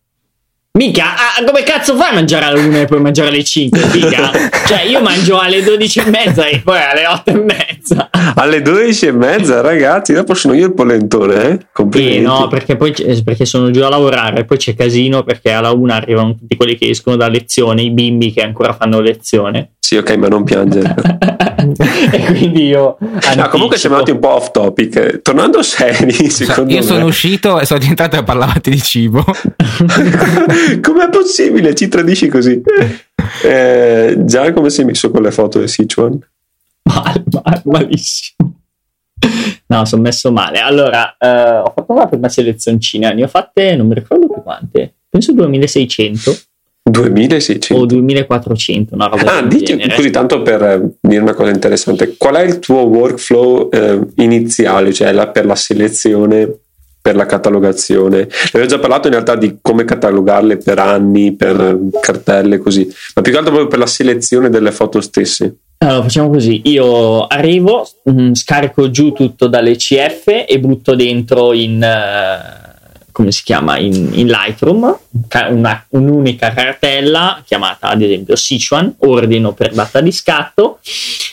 Mica, 0.75 1.13
ah, 1.13 1.43
come 1.45 1.63
cazzo 1.63 1.95
fai 1.95 2.11
a 2.11 2.13
mangiare 2.15 2.45
alle 2.47 2.59
1 2.59 2.79
e 2.79 2.85
poi 2.85 2.99
mangiare 2.99 3.29
alle 3.29 3.45
5? 3.45 3.79
Mica. 3.93 4.29
cioè, 4.67 4.81
io 4.81 4.99
mangio 4.99 5.39
alle 5.39 5.63
12 5.63 5.99
e 5.99 6.09
mezza 6.09 6.45
e 6.47 6.59
poi 6.59 6.79
alle 6.79 7.07
8 7.07 7.29
e 7.29 7.33
mezza. 7.33 8.09
Alle 8.35 8.61
12 8.61 9.05
e 9.05 9.11
mezza, 9.13 9.61
ragazzi, 9.61 10.11
dopo 10.11 10.33
sono 10.33 10.53
io 10.53 10.65
il 10.65 10.73
polentone, 10.73 11.49
eh? 11.49 11.59
Complimenti. 11.71 12.17
Sì, 12.17 12.21
no, 12.23 12.49
perché 12.49 12.75
poi 12.75 12.93
perché 13.23 13.45
sono 13.45 13.71
giù 13.71 13.83
a 13.83 13.89
lavorare, 13.89 14.43
poi 14.43 14.57
c'è 14.57 14.75
casino 14.75 15.23
perché 15.23 15.51
alla 15.51 15.71
1 15.71 15.93
arrivano 15.93 16.35
tutti 16.35 16.57
quelli 16.57 16.75
che 16.75 16.89
escono 16.89 17.15
da 17.15 17.29
lezione, 17.29 17.81
i 17.81 17.91
bimbi 17.91 18.33
che 18.33 18.41
ancora 18.41 18.73
fanno 18.73 18.99
lezione. 18.99 19.75
Sì, 19.79 19.95
ok, 19.95 20.15
ma 20.17 20.27
non 20.27 20.43
piangere. 20.43 20.93
e 22.11 22.25
quindi 22.25 22.65
io. 22.67 22.97
No, 22.99 23.47
comunque 23.49 23.77
siamo 23.77 23.95
andati 23.95 24.11
un 24.11 24.19
po' 24.19 24.35
off 24.35 24.51
topic. 24.51 25.21
Tornando 25.21 25.61
seri, 25.61 26.29
secondo 26.29 26.71
Io 26.71 26.79
me. 26.79 26.85
sono 26.85 27.05
uscito 27.05 27.59
e 27.59 27.65
sono 27.65 27.79
diventato 27.79 28.17
e 28.17 28.23
parlavate 28.23 28.69
di 28.69 28.81
cibo. 28.81 29.23
Com'è 30.81 31.09
possibile? 31.09 31.73
Ci 31.73 31.87
tradisci 31.87 32.27
così? 32.27 32.61
Eh, 33.43 34.17
già 34.19 34.53
come 34.53 34.69
sei 34.69 34.85
messo 34.85 35.09
con 35.11 35.21
le 35.21 35.31
foto 35.31 35.59
di 35.59 35.67
Sichuan? 35.67 36.19
Mal, 36.83 37.23
mal, 37.31 37.61
malissimo. 37.65 38.53
No, 39.67 39.85
sono 39.85 40.01
messo 40.01 40.31
male. 40.31 40.59
Allora, 40.59 41.15
eh, 41.17 41.57
ho 41.57 41.73
fatto 41.75 41.91
una 41.93 42.07
prima 42.07 42.29
selezioncina, 42.29 43.11
ne 43.11 43.23
ho 43.23 43.27
fatte, 43.27 43.75
non 43.75 43.87
mi 43.87 43.95
ricordo 43.95 44.27
più 44.27 44.43
quante, 44.43 44.93
penso 45.09 45.33
2600 45.33 46.37
2600 46.87 47.73
o 47.73 47.85
2400 47.87 48.93
una 48.93 49.07
roba 49.07 49.37
ah, 49.37 49.41
dici, 49.41 49.75
così 49.95 50.11
tanto 50.11 50.43
per 50.43 50.61
eh, 50.61 50.89
dire 51.01 51.21
una 51.21 51.33
cosa 51.33 51.49
interessante. 51.49 52.15
Qual 52.15 52.35
è 52.35 52.43
il 52.43 52.59
tuo 52.59 52.81
workflow 52.81 53.69
eh, 53.71 53.99
iniziale 54.17 54.93
cioè 54.93 55.11
la, 55.11 55.27
per 55.27 55.47
la 55.47 55.55
selezione 55.55 56.59
per 57.01 57.15
la 57.15 57.25
catalogazione? 57.25 58.27
Abbiamo 58.47 58.67
già 58.67 58.77
parlato 58.77 59.07
in 59.07 59.13
realtà 59.13 59.35
di 59.35 59.57
come 59.61 59.83
catalogarle 59.83 60.57
per 60.57 60.77
anni 60.77 61.35
per 61.35 61.75
cartelle 61.99 62.59
così 62.59 62.87
ma 63.15 63.21
più 63.23 63.31
che 63.31 63.37
altro 63.39 63.53
proprio 63.53 63.71
per 63.71 63.79
la 63.79 63.87
selezione 63.87 64.49
delle 64.49 64.71
foto 64.71 65.01
stesse. 65.01 65.55
Allora 65.79 66.03
facciamo 66.03 66.29
così. 66.29 66.61
Io 66.65 67.25
arrivo 67.25 67.87
mh, 68.03 68.21
mm, 68.21 68.33
scarico 68.33 68.91
giù 68.91 69.11
tutto 69.11 69.47
dalle 69.47 69.75
CF 69.75 70.45
e 70.47 70.59
butto 70.59 70.93
dentro 70.93 71.51
in 71.51 71.81
uh 71.81 72.65
come 73.15 73.31
si 73.31 73.43
chiama 73.43 73.77
in, 73.77 74.09
in 74.11 74.27
Lightroom, 74.27 74.93
una, 75.51 75.85
un'unica 75.87 76.51
cartella 76.51 77.41
chiamata 77.45 77.87
ad 77.87 78.01
esempio 78.01 78.35
Sichuan, 78.35 78.93
ordino 78.97 79.53
per 79.53 79.71
data 79.71 80.01
di 80.01 80.11
scatto, 80.11 80.79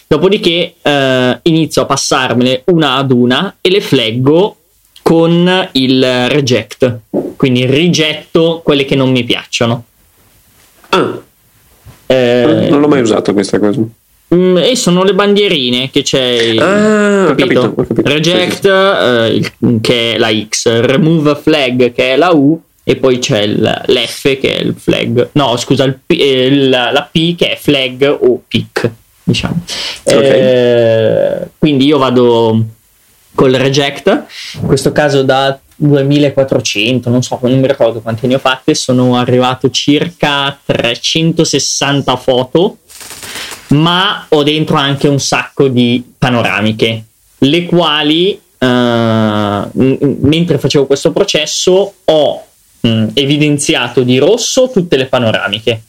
dopodiché 0.07 0.75
eh, 0.81 1.39
inizio 1.43 1.83
a 1.83 1.87
passarmele 1.87 2.63
una 2.67 2.95
ad 2.95 3.11
una 3.11 3.57
e 3.61 3.69
le 3.69 3.81
fleggo 3.81 4.59
con 5.03 5.69
il 5.73 6.29
reject, 6.29 7.01
quindi 7.35 7.67
rigetto 7.67 8.61
quelle 8.63 8.85
che 8.85 8.95
non 8.95 9.11
mi 9.11 9.25
piacciono. 9.25 9.85
Ah. 10.91 11.21
Eh, 12.07 12.69
non 12.71 12.81
l'ho 12.81 12.87
mai 12.87 13.01
usato 13.01 13.33
questa 13.33 13.59
cosa. 13.59 13.83
Mm, 14.35 14.57
e 14.57 14.77
sono 14.77 15.03
le 15.03 15.13
bandierine 15.13 15.91
che 15.91 16.01
c'è 16.01 16.55
ah, 16.57 17.35
capito? 17.35 17.61
Ho 17.61 17.75
capito, 17.75 17.75
ho 17.77 17.87
capito. 17.87 18.09
reject 18.09 18.65
eh, 18.65 19.53
che 19.83 20.15
è 20.15 20.19
la 20.19 20.31
X 20.49 20.81
remove 20.81 21.35
flag 21.37 21.93
che 21.93 22.15
è 22.15 22.17
la 22.17 22.31
U 22.31 22.59
e 22.83 22.97
poi 22.97 23.19
c'è 23.19 23.47
l'F 23.47 24.23
che 24.41 24.55
è 24.55 24.61
il 24.61 24.75
flag 24.75 25.29
no 25.33 25.57
scusa 25.59 25.87
P, 26.07 26.17
eh, 26.19 26.51
la 26.51 27.09
P 27.11 27.37
che 27.37 27.53
è 27.53 27.57
flag 27.57 28.19
o 28.23 28.43
pick 28.49 28.91
diciamo 29.23 29.63
okay. 30.03 30.25
eh, 30.25 31.49
quindi 31.59 31.85
io 31.85 31.99
vado 31.99 32.65
col 33.35 33.53
reject 33.53 34.25
in 34.61 34.67
questo 34.67 34.93
caso 34.93 35.23
da 35.23 35.59
2400 35.77 37.11
non 37.11 37.23
so 37.23 37.39
non 37.43 37.61
mi 37.61 37.67
ricordo 37.67 38.01
quante 38.01 38.27
ne 38.27 38.37
ho 38.37 38.39
fatte 38.39 38.75
sono 38.75 39.17
arrivato 39.17 39.69
circa 39.69 40.59
360 40.65 42.17
foto 42.17 42.79
ma 43.73 44.27
ho 44.29 44.43
dentro 44.43 44.77
anche 44.77 45.09
un 45.09 45.21
sacco 45.21 45.69
di 45.69 46.03
panoramiche, 46.19 47.05
le 47.39 47.65
quali 47.67 48.39
uh, 48.59 48.67
m- 48.67 50.17
mentre 50.21 50.59
facevo 50.59 50.87
questo 50.87 51.13
processo 51.13 51.95
ho 52.05 52.45
mh, 52.81 53.09
evidenziato 53.15 54.03
di 54.03 54.19
rosso 54.19 54.71
tutte 54.71 54.97
le 54.97 55.07
panoramiche. 55.07 55.83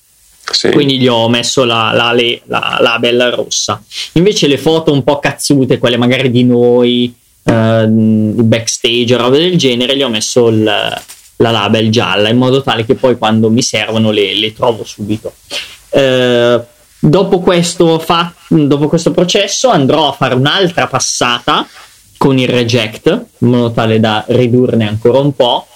Sì. 0.52 0.72
Quindi 0.72 1.00
gli 1.00 1.08
ho 1.08 1.30
messo 1.30 1.63
la, 1.63 1.91
la, 1.93 2.13
la, 2.13 2.39
la, 2.46 2.78
label 2.82 3.32
rossa. 3.32 3.82
Invece 4.13 4.48
le 4.48 4.58
foto 4.58 4.91
un 4.91 5.02
po' 5.02 5.19
cazzute, 5.19 5.78
quelle 5.78 5.96
magari 5.96 6.30
di 6.30 6.43
noi, 6.43 7.15
il 7.46 8.34
backstage, 8.43 9.15
roba 9.15 9.38
del 9.38 9.58
genere, 9.58 9.96
gli 9.96 10.04
ho 10.04 10.10
messo 10.10 10.50
il, 10.50 10.63
la 10.63 11.52
label 11.52 11.89
gialla 11.89 12.28
in 12.28 12.38
modo 12.38 12.62
tale 12.62 12.86
che 12.86 12.96
poi 12.96 13.17
quando 13.17 13.50
mi 13.50 13.62
servono 13.62 14.12
le, 14.12 14.36
le 14.36 14.54
trovo 14.54 14.84
subito. 14.84 15.34
Uh, 15.91 16.62
Dopo 17.06 17.42
questo, 17.42 18.00
fa- 18.00 18.34
dopo 18.48 18.88
questo 18.88 19.12
processo 19.12 19.68
andrò 19.68 20.08
a 20.08 20.13
fare 20.13 20.36
un'altra 20.36 20.88
passata 20.88 21.68
con 22.18 22.38
il 22.38 22.48
reject, 22.48 23.26
in 23.39 23.50
modo 23.50 23.72
tale 23.74 24.00
da 24.00 24.24
ridurne 24.26 24.88
ancora 24.88 25.20
un 25.20 25.36
po'. 25.36 25.68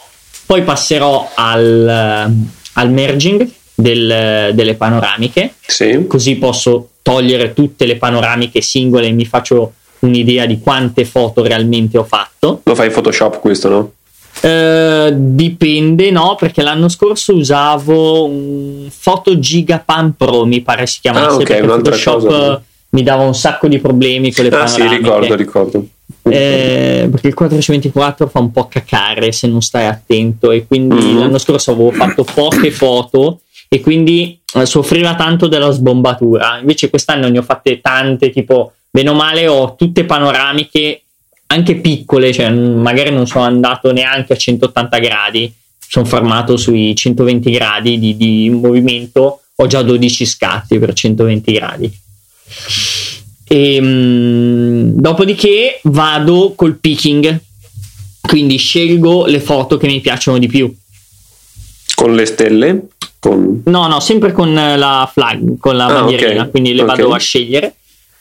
Poi 0.46 0.63
passerò 0.63 1.30
al, 1.36 2.32
al 2.74 2.92
merging 2.92 3.46
del, 3.76 4.52
delle 4.54 4.76
panoramiche, 4.76 5.56
sì. 5.68 6.06
così 6.08 6.36
posso 6.36 6.92
togliere 7.02 7.52
tutte 7.52 7.86
le 7.86 7.98
panoramiche 7.98 8.62
singole 8.62 9.08
e 9.08 9.12
mi 9.12 9.26
faccio 9.26 9.74
un'idea 10.00 10.46
di 10.46 10.62
quante 10.62 11.04
foto 11.04 11.44
realmente 11.44 11.98
ho 11.98 12.06
fatto. 12.06 12.62
Lo 12.63 12.74
fai 12.74 12.88
in 12.88 12.94
Photoshop 12.94 13.42
questo, 13.42 13.68
no? 13.68 13.92
Uh, 14.39 15.12
dipende, 15.15 16.12
no, 16.12 16.36
perché 16.38 16.62
l'anno 16.62 16.89
scorso 16.89 17.34
usavo 17.34 18.26
un 18.26 18.88
Photo 19.04 19.39
Gigapan 19.39 20.15
Pro, 20.15 20.45
mi 20.45 20.62
pare 20.62 20.86
si 20.86 21.00
chiamasse, 21.02 21.26
ah, 21.26 21.34
okay, 21.34 21.45
perché 21.45 21.65
Photoshop 21.65 22.21
cosa. 22.21 22.63
mi 22.89 23.04
dava 23.04 23.23
un 23.23 23.34
sacco 23.34 23.67
di 23.67 23.80
problemi 23.80 24.32
con 24.32 24.43
le 24.45 24.52
ah, 24.52 24.63
panoramiche. 24.63 24.89
sì, 24.89 25.02
ricordo, 25.02 25.36
ricordo. 25.36 25.86
Eh, 26.23 27.08
perché 27.10 27.28
il 27.28 27.34
424 27.34 28.28
fa 28.28 28.39
un 28.39 28.52
po' 28.52 28.67
cacare 28.67 29.32
se 29.32 29.47
non 29.47 29.62
stai 29.62 29.88
attento 29.88 30.52
e 30.52 30.65
quindi 30.67 30.95
mm-hmm. 30.95 31.17
l'anno 31.19 31.38
scorso 31.38 31.71
avevo 31.71 31.91
fatto 31.91 32.23
poche 32.23 32.71
foto 32.71 33.41
e 33.67 33.82
quindi 33.82 34.39
eh, 34.54 34.65
soffriva 34.65 35.15
tanto 35.15 35.47
della 35.47 35.71
sbombatura. 35.71 36.60
Invece 36.60 36.89
quest'anno 36.89 37.28
ne 37.28 37.39
ho 37.39 37.43
fatte 37.43 37.82
tante, 37.82 38.30
tipo, 38.30 38.73
bene 38.89 39.10
o 39.10 39.13
male 39.13 39.47
ho 39.47 39.76
tutte 39.76 40.06
panoramiche 40.06 41.04
anche 41.48 41.76
piccole, 41.76 42.34
cioè 42.34 42.50
magari 42.50 43.12
non 43.12 43.26
sono 43.26 43.46
andato 43.46 43.92
neanche 43.92 44.34
a 44.34 44.36
180 44.36 44.98
gradi, 45.00 45.54
sono 45.80 46.06
fermato 46.06 46.58
sui 46.58 46.96
120 46.96 47.52
gradi 47.52 47.98
di, 47.98 48.18
di 48.18 48.50
movimento, 48.50 49.42
ho 49.56 49.68
già 49.68 49.82
12 49.82 50.26
scatti 50.26 50.78
per 50.78 50.94
120 50.94 51.52
gradi. 51.54 52.00
E, 53.50 53.76
ehm, 53.76 53.86
mh, 53.86 55.00
dopodiché 55.00 55.80
vado 55.84 56.54
col 56.56 56.76
picking, 56.76 57.40
quindi 58.22 58.58
scelgo 58.58 59.26
le 59.26 59.40
foto 59.40 59.78
che 59.78 59.88
mi 59.88 60.02
piacciono 60.02 60.38
di 60.38 60.48
più. 60.48 60.74
Con 61.96 62.14
le 62.14 62.26
stelle? 62.26 62.88
Con... 63.20 63.62
No, 63.66 63.88
no, 63.88 64.00
sempre 64.02 64.34
con 64.34 64.54
la 64.54 65.10
flag, 65.12 65.58
con 65.58 65.78
la 65.78 65.86
ah, 65.86 65.94
bandierina, 65.94 66.42
okay. 66.42 66.52
quindi 66.52 66.74
le 66.74 66.84
okay. 66.84 66.98
vado 66.98 67.14
a 67.14 67.18
scegliere 67.18 67.76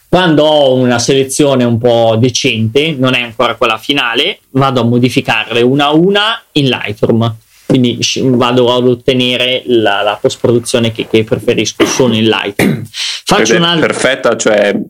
quando 0.09 0.45
ho 0.45 0.75
una 0.75 0.99
selezione 0.99 1.65
un 1.65 1.79
po' 1.79 2.17
decente, 2.19 2.95
non 2.97 3.15
è 3.15 3.23
ancora 3.23 3.55
quella 3.57 3.79
finale, 3.79 4.41
vado 4.51 4.81
a 4.81 4.85
modificarle 4.85 5.63
una 5.63 5.87
a 5.87 5.95
una 5.95 6.43
in 6.53 6.69
Lightroom. 6.69 7.35
Quindi 7.67 7.99
vado 8.23 8.73
ad 8.73 8.87
ottenere 8.87 9.65
la, 9.67 10.01
la 10.03 10.17
post 10.21 10.39
produzione 10.41 10.93
che, 10.93 11.09
che, 11.09 11.25
preferisco 11.25 11.85
solo 11.85 12.15
in 12.15 12.27
Lightroom. 12.27 12.85
Faccio 12.89 13.57
un'altra... 13.57 13.89
perfetta, 13.89 14.37
cioè 14.37 14.81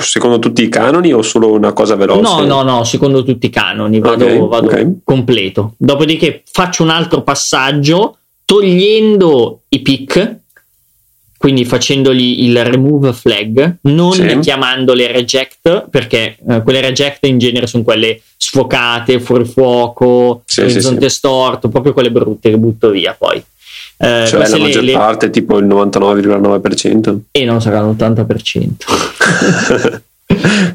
secondo 0.00 0.40
tutti 0.40 0.64
i 0.64 0.68
canoni 0.68 1.12
o 1.12 1.22
solo 1.22 1.52
una 1.52 1.72
cosa 1.72 1.94
veloce? 1.94 2.20
No, 2.20 2.40
no, 2.40 2.62
no, 2.62 2.82
secondo 2.82 3.22
tutti 3.22 3.46
i 3.46 3.50
canoni, 3.50 4.00
vado, 4.00 4.24
okay, 4.24 4.38
vado 4.48 4.66
okay. 4.66 4.98
completo. 5.04 5.74
Dopodiché 5.78 6.42
faccio 6.50 6.82
un 6.82 6.90
altro 6.90 7.22
passaggio 7.22 8.18
togliendo 8.44 9.62
i 9.68 9.80
pick 9.80 10.38
quindi 11.38 11.64
facendogli 11.64 12.42
il 12.42 12.64
remove 12.64 13.12
flag, 13.12 13.76
non 13.82 14.12
sì. 14.12 14.38
chiamandole 14.40 15.12
reject, 15.12 15.86
perché 15.88 16.36
uh, 16.40 16.64
quelle 16.64 16.80
reject 16.80 17.24
in 17.26 17.38
genere 17.38 17.68
sono 17.68 17.84
quelle 17.84 18.20
sfocate, 18.36 19.20
fuori 19.20 19.44
fuoco, 19.44 20.42
sì, 20.44 20.62
orizzonte 20.62 21.08
sì, 21.08 21.14
storto, 21.14 21.68
proprio 21.68 21.92
quelle 21.92 22.10
brutte 22.10 22.50
che 22.50 22.58
butto 22.58 22.90
via 22.90 23.14
poi. 23.16 23.40
Eh, 24.00 24.24
cioè 24.26 24.48
la 24.48 24.58
maggior 24.58 24.82
le, 24.82 24.92
parte, 24.92 25.30
tipo 25.30 25.58
il 25.58 25.66
99,9%. 25.66 27.16
E 27.30 27.44
non 27.44 27.62
sarà 27.62 27.80
l'80%. 27.82 30.00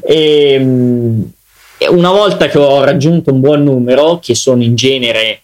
e, 0.00 0.56
um, 0.58 1.30
una 1.90 2.10
volta 2.10 2.48
che 2.48 2.58
ho 2.58 2.82
raggiunto 2.82 3.32
un 3.32 3.40
buon 3.40 3.62
numero, 3.62 4.18
che 4.18 4.34
sono 4.34 4.62
in 4.62 4.74
genere 4.74 5.40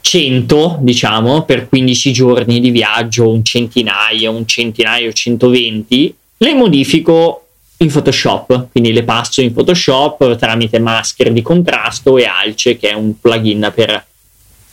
100, 0.00 0.78
diciamo, 0.80 1.42
per 1.42 1.68
15 1.68 2.12
giorni 2.12 2.60
di 2.60 2.70
viaggio, 2.70 3.30
un 3.30 3.44
centinaio, 3.44 4.32
un 4.32 4.46
centinaio, 4.46 5.12
120, 5.12 6.14
le 6.38 6.54
modifico 6.54 7.46
in 7.78 7.90
Photoshop, 7.90 8.68
quindi 8.70 8.92
le 8.92 9.04
passo 9.04 9.40
in 9.40 9.52
Photoshop 9.52 10.36
tramite 10.36 10.78
maschere 10.78 11.32
di 11.32 11.42
contrasto 11.42 12.18
e 12.18 12.24
Alce, 12.24 12.76
che 12.76 12.90
è 12.90 12.94
un 12.94 13.18
plugin 13.20 13.72
per 13.74 14.04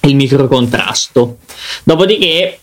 il 0.02 0.16
microcontrasto. 0.16 1.38
Dopodiché 1.84 2.60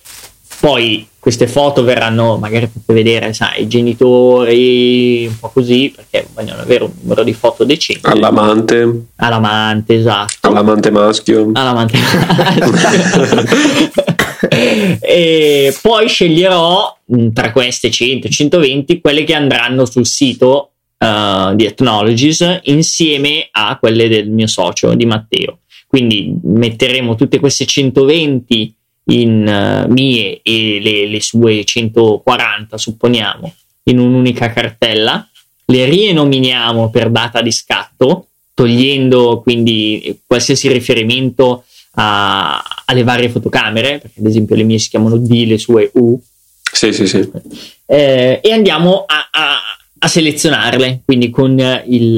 poi 0.60 1.06
queste 1.22 1.46
foto 1.46 1.84
verranno 1.84 2.36
magari 2.36 2.66
per 2.66 2.96
vedere, 2.96 3.32
sai, 3.32 3.62
i 3.62 3.68
genitori, 3.68 5.24
un 5.28 5.38
po' 5.38 5.50
così, 5.50 5.92
perché 5.94 6.26
vogliono 6.34 6.62
avere 6.62 6.82
un 6.82 6.90
numero 7.00 7.22
di 7.22 7.32
foto 7.32 7.62
decente. 7.62 8.10
All'amante. 8.10 9.04
All'amante, 9.14 9.94
esatto. 9.94 10.48
All'amante 10.48 10.90
maschio. 10.90 11.48
All'amante 11.52 11.96
maschio. 11.96 13.44
e 15.00 15.78
poi 15.80 16.08
sceglierò 16.08 16.98
mm, 17.16 17.28
tra 17.28 17.52
queste 17.52 17.88
100, 17.88 18.28
120 18.28 19.00
quelle 19.00 19.22
che 19.22 19.34
andranno 19.34 19.84
sul 19.84 20.06
sito 20.06 20.72
uh, 20.98 21.54
di 21.54 21.66
Ethnologies 21.66 22.62
insieme 22.64 23.46
a 23.52 23.76
quelle 23.78 24.08
del 24.08 24.28
mio 24.28 24.48
socio, 24.48 24.92
di 24.94 25.06
Matteo. 25.06 25.60
Quindi 25.86 26.36
metteremo 26.42 27.14
tutte 27.14 27.38
queste 27.38 27.64
120 27.64 28.74
in 29.04 29.84
uh, 29.86 29.90
mie 29.92 30.40
e 30.42 30.80
le, 30.80 31.06
le, 31.06 31.20
sue 31.20 31.64
140, 31.64 32.78
supponiamo, 32.78 33.54
in 33.84 33.98
un'unica 33.98 34.52
cartella, 34.52 35.26
le 35.66 35.84
rienominiamo 35.84 36.90
per 36.90 37.10
data 37.10 37.42
di 37.42 37.50
scatto, 37.50 38.28
togliendo 38.54 39.40
quindi 39.42 40.20
qualsiasi 40.26 40.68
riferimento 40.68 41.64
a, 41.94 42.62
alle 42.84 43.02
varie 43.02 43.28
fotocamere, 43.28 43.98
perché 43.98 44.20
ad 44.20 44.26
esempio 44.26 44.56
le 44.56 44.64
mie 44.64 44.78
si 44.78 44.90
chiamano 44.90 45.16
D, 45.16 45.44
le 45.46 45.58
sue 45.58 45.90
U. 45.94 46.20
Sì, 46.72 46.92
sì, 46.92 47.06
sì. 47.06 47.28
Eh, 47.86 48.40
e 48.42 48.52
andiamo 48.52 49.04
a, 49.06 49.28
a, 49.30 49.58
a, 49.98 50.08
selezionarle, 50.08 51.02
quindi 51.04 51.28
con 51.28 51.58
il, 51.86 52.14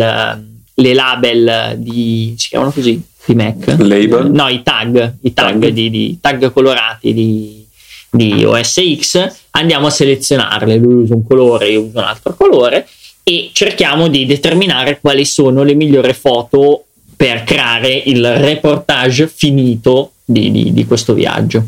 le 0.75 0.95
label 0.95 1.75
di... 1.79 2.35
si 2.37 2.49
chiamano 2.49 2.71
così? 2.71 3.03
Di 3.27 3.35
Mac. 3.35 3.77
Label? 3.79 4.31
No, 4.31 4.49
i 4.49 4.63
tag, 4.63 5.15
i 5.23 5.33
tag, 5.33 5.61
tag. 5.61 5.69
Di, 5.69 5.91
di, 5.91 6.19
tag 6.21 6.53
colorati 6.53 7.13
di, 7.13 7.67
di 8.11 8.45
OS 8.45 8.81
X, 8.99 9.33
andiamo 9.51 9.87
a 9.87 9.91
selezionarle. 9.91 10.77
Lui 10.77 11.03
usa 11.03 11.15
un 11.15 11.27
colore, 11.27 11.69
io 11.69 11.83
uso 11.83 11.99
un 11.99 12.05
altro 12.05 12.35
colore 12.35 12.87
e 13.23 13.51
cerchiamo 13.53 14.09
di 14.09 14.27
determinare 14.27 15.01
quali 15.01 15.25
sono 15.25 15.63
le 15.63 15.75
migliori 15.75 16.13
foto 16.13 16.85
per 17.17 17.43
creare 17.45 17.91
il 17.91 18.37
reportage 18.37 19.29
finito 19.29 20.13
di, 20.25 20.51
di, 20.51 20.73
di 20.73 20.85
questo 20.85 21.15
viaggio. 21.15 21.65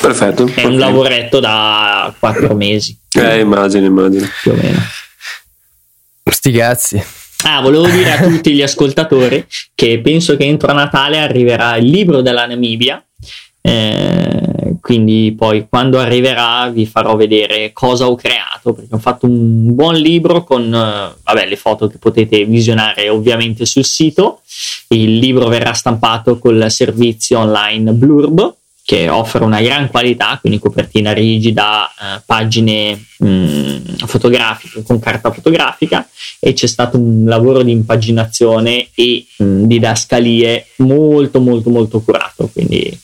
Perfetto. 0.00 0.50
È 0.52 0.64
un 0.64 0.78
lavoretto 0.78 1.38
da 1.38 2.12
quattro 2.18 2.54
mesi. 2.56 2.96
Eh, 3.14 3.38
immagino, 3.38 3.86
immagino. 3.86 4.26
Più 4.42 4.50
o 4.50 4.54
meno. 4.54 4.80
Sti 6.24 6.50
cazzi. 6.50 7.02
Ah, 7.44 7.60
volevo 7.60 7.86
dire 7.88 8.12
a 8.12 8.22
tutti 8.22 8.52
gli 8.52 8.62
ascoltatori 8.62 9.44
che 9.74 10.00
penso 10.00 10.36
che 10.36 10.44
entro 10.44 10.72
Natale 10.72 11.18
arriverà 11.18 11.76
il 11.76 11.86
libro 11.86 12.22
della 12.22 12.46
Namibia. 12.46 13.04
Eh, 13.64 14.76
quindi 14.80 15.34
poi 15.36 15.66
quando 15.68 16.00
arriverà 16.00 16.68
vi 16.68 16.84
farò 16.84 17.14
vedere 17.14 17.72
cosa 17.72 18.08
ho 18.08 18.16
creato 18.16 18.72
perché 18.72 18.92
ho 18.92 18.98
fatto 18.98 19.26
un 19.26 19.72
buon 19.72 19.94
libro 19.94 20.42
con 20.42 20.64
eh, 20.64 21.14
vabbè, 21.22 21.46
le 21.46 21.56
foto 21.56 21.86
che 21.86 21.98
potete 21.98 22.44
visionare 22.44 23.08
ovviamente 23.08 23.64
sul 23.64 23.84
sito 23.84 24.40
il 24.88 25.18
libro 25.18 25.46
verrà 25.46 25.74
stampato 25.74 26.38
col 26.38 26.66
servizio 26.70 27.38
online 27.38 27.92
Blurb 27.92 28.52
che 28.84 29.08
offre 29.08 29.44
una 29.44 29.60
gran 29.60 29.88
qualità, 29.88 30.38
quindi 30.40 30.58
copertina 30.58 31.12
rigida, 31.12 31.88
eh, 31.88 32.22
pagine 32.26 33.00
mh, 33.18 33.26
mm, 33.26 33.76
fotografiche 34.06 34.82
con 34.82 34.98
carta 34.98 35.30
fotografica 35.30 36.06
e 36.40 36.52
c'è 36.52 36.66
stato 36.66 36.98
un 36.98 37.24
lavoro 37.24 37.62
di 37.62 37.70
impaginazione 37.70 38.88
e 38.94 39.24
mh, 39.36 39.44
mm, 39.44 39.64
didascalie 39.64 40.66
molto 40.78 41.40
molto 41.40 41.70
molto 41.70 42.00
curato, 42.00 42.50
quindi 42.52 42.98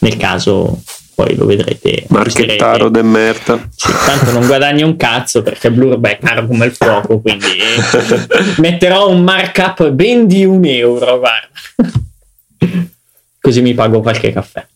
nel 0.00 0.16
caso 0.16 0.82
poi 1.14 1.36
lo 1.36 1.44
vedrete. 1.44 2.04
Marchettaro 2.08 2.88
de 2.88 3.02
merda. 3.02 3.68
Sì, 3.76 3.92
tanto 4.06 4.32
non 4.32 4.46
guadagni 4.46 4.82
un 4.82 4.96
cazzo 4.96 5.42
perché 5.42 5.70
Blurb 5.70 6.04
è 6.06 6.18
caro 6.18 6.46
come 6.46 6.64
il 6.64 6.72
fuoco, 6.72 7.20
quindi 7.20 7.58
metterò 8.56 9.10
un 9.10 9.22
markup 9.22 9.90
ben 9.90 10.26
di 10.26 10.44
un 10.44 10.64
euro, 10.64 11.18
guarda. 11.18 11.48
Così 13.40 13.60
mi 13.60 13.74
pago 13.74 14.00
qualche 14.00 14.32
caffè. 14.32 14.66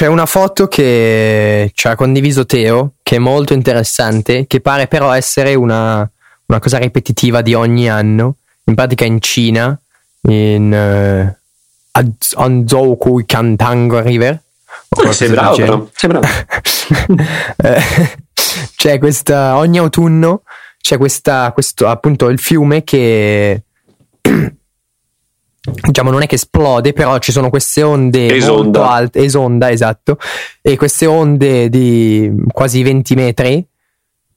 C'è 0.00 0.06
una 0.06 0.24
foto 0.24 0.66
che 0.66 1.72
ci 1.74 1.86
ha 1.86 1.94
condiviso 1.94 2.46
Teo, 2.46 2.94
che 3.02 3.16
è 3.16 3.18
molto 3.18 3.52
interessante, 3.52 4.46
che 4.46 4.62
pare 4.62 4.86
però 4.86 5.12
essere 5.12 5.54
una, 5.54 6.10
una 6.46 6.58
cosa 6.58 6.78
ripetitiva 6.78 7.42
di 7.42 7.52
ogni 7.52 7.86
anno. 7.90 8.36
In 8.64 8.74
pratica 8.76 9.04
in 9.04 9.20
Cina, 9.20 9.78
in 10.22 10.72
uh, 10.72 12.00
Anzhou 12.34 12.96
Kantang 13.26 14.00
River. 14.00 14.42
Oh, 14.88 15.12
sei 15.12 15.28
bravo. 15.28 15.90
Sei 15.94 16.08
bravo. 16.08 16.26
Eh, 17.56 17.82
c'è 18.76 18.98
questa, 18.98 19.58
ogni 19.58 19.76
autunno 19.76 20.44
c'è 20.80 20.96
questa, 20.96 21.52
questo 21.52 21.88
appunto 21.88 22.30
il 22.30 22.38
fiume 22.38 22.84
che 22.84 23.64
diciamo 25.70 26.10
non 26.10 26.22
è 26.22 26.26
che 26.26 26.36
esplode, 26.36 26.92
però 26.92 27.18
ci 27.18 27.32
sono 27.32 27.50
queste 27.50 27.82
onde 27.82 28.34
esonda. 28.34 28.62
molto 28.62 28.82
alte, 28.82 29.20
esonda, 29.20 29.70
esatto, 29.70 30.18
e 30.60 30.76
queste 30.76 31.06
onde 31.06 31.68
di 31.68 32.30
quasi 32.52 32.82
20 32.82 33.14
metri 33.14 33.66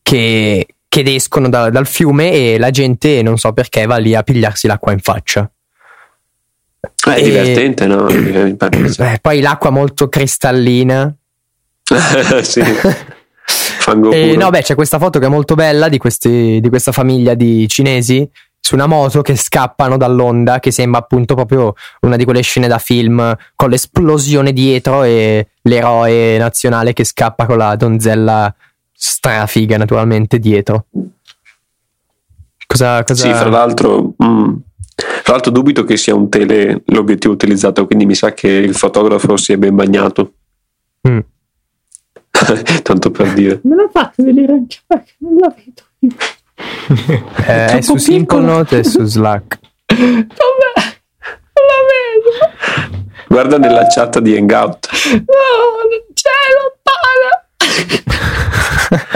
che, 0.02 0.67
che 0.88 1.04
escono 1.06 1.50
da, 1.50 1.69
dal 1.69 1.88
fiume 1.88 2.32
e 2.32 2.58
la 2.58 2.69
gente, 2.69 3.22
non 3.22 3.38
so 3.38 3.54
perché, 3.54 3.86
va 3.86 3.98
lì 3.98 4.15
a 4.15 4.24
pigliarsi 4.24 4.67
l'acqua 4.67 4.91
in 4.91 5.00
faccia. 5.00 5.50
È 6.80 7.17
e, 7.17 7.24
divertente, 7.24 7.86
no? 7.86 8.08
eh, 8.10 9.19
poi 9.22 9.41
l'acqua 9.41 9.69
molto 9.69 10.10
cristallina. 10.10 11.13
sì. 12.41 12.62
Fango 13.46 14.12
e, 14.13 14.36
no, 14.36 14.50
beh, 14.50 14.62
c'è 14.62 14.76
questa 14.76 15.00
foto 15.00 15.19
che 15.19 15.26
è 15.26 15.30
molto 15.30 15.56
bella 15.56 15.89
di, 15.89 15.98
questi, 15.98 16.60
di 16.62 16.69
questa 16.69 16.91
famiglia 16.91 17.34
di 17.34 17.67
cinesi 17.67 18.28
su 18.65 18.76
una 18.76 18.86
moto 18.86 19.21
che 19.21 19.36
scappano 19.36 19.97
dall'onda, 19.97 20.62
che 20.62 20.71
sembra 20.71 21.02
appunto 21.02 21.36
proprio 21.36 21.73
una 21.99 22.15
di 22.15 22.23
quelle 22.23 22.39
scene 22.39 22.69
da 22.69 22.78
film 22.78 23.36
con 23.56 23.69
l'esplosione 23.69 24.54
dietro 24.54 25.04
e 25.04 25.49
l'eroe 25.63 26.38
nazionale 26.38 26.93
che 26.93 27.04
scappa 27.04 27.45
con 27.45 27.58
la 27.58 27.76
donzella 27.76 28.56
strafiga 28.93 29.76
naturalmente 29.76 30.39
dietro. 30.39 30.86
Cosa, 32.65 33.04
cosa... 33.04 33.21
Sì, 33.21 33.34
fra 33.34 33.49
l'altro, 33.49 34.13
mm, 34.23 34.54
fra 34.95 35.34
l'altro 35.34 35.52
dubito 35.52 35.84
che 35.84 35.97
sia 35.97 36.15
un 36.15 36.30
tele 36.30 36.84
l'obiettivo 36.86 37.34
utilizzato, 37.34 37.86
quindi 37.86 38.06
mi 38.06 38.15
sa 38.15 38.34
che 38.34 38.47
il 38.47 38.76
fotografo 38.76 39.36
si 39.36 39.52
è 39.52 39.58
ben 39.58 39.76
bagnato. 39.76 40.36
Mm. 41.06 41.19
Tanto 42.82 43.12
per 43.12 43.34
dire. 43.34 43.60
Me 43.65 43.76
l'ha 43.76 43.89
fatto 43.91 44.23
vedere 44.23 44.54
anche 44.54 44.78
perché 44.88 45.15
non 45.17 45.36
la 45.36 45.54
vedo 45.54 45.82
io 45.99 46.15
eh, 47.45 47.66
è 47.78 47.82
su 47.82 47.97
Simplenote 47.97 48.80
e 48.80 48.84
su 48.84 49.03
Slack. 49.05 49.59
Vabbè, 49.88 50.01
non 50.03 51.66
la 51.68 51.80
vedo. 51.89 53.14
Guarda 53.28 53.57
nella 53.57 53.88
chat 53.88 54.20
di 54.20 54.36
Hangout. 54.36 54.89
No, 55.11 55.18
non 55.18 55.89
c'è 56.14 56.30
lontana. 56.59 57.41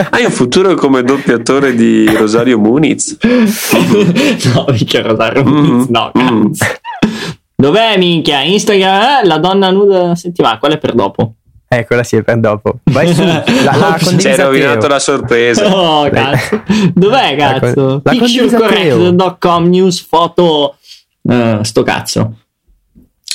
Hai 0.09 0.25
un 0.25 0.31
futuro 0.31 0.73
come 0.75 1.03
doppiatore 1.03 1.75
di 1.75 2.05
Rosario 2.15 2.57
Muniz? 2.57 3.17
no, 3.21 4.65
mica 4.69 5.01
Rosario 5.01 5.43
Muniz, 5.43 5.87
mm, 5.87 5.91
no, 5.91 6.11
mm. 6.17 6.51
Dov'è 7.55 7.97
minchia? 7.97 8.41
Instagram, 8.41 9.01
eh? 9.01 9.27
la 9.27 9.37
donna 9.37 9.69
nuda 9.71 10.15
settimana, 10.15 10.57
quella 10.57 10.75
è 10.75 10.77
per 10.77 10.93
dopo. 10.93 11.33
Eh, 11.69 11.85
quella 11.85 12.03
sì, 12.03 12.15
è 12.15 12.21
per 12.21 12.39
dopo. 12.39 12.79
Vai 12.85 13.13
su. 13.13 13.23
La, 13.23 13.43
la 13.63 13.97
Ci 14.17 14.27
hai 14.27 14.37
rovinato 14.37 14.87
la 14.87 14.99
sorpresa. 14.99 15.65
Oh, 15.77 16.09
cazzo. 16.09 16.63
Dov'è, 16.93 17.35
cazzo? 17.35 18.01
La 18.03 18.11
Picturecorrect.com 18.11 19.67
news 19.67 19.99
foto. 20.01 20.77
Uh, 21.21 21.61
sto 21.63 21.83
cazzo. 21.83 22.37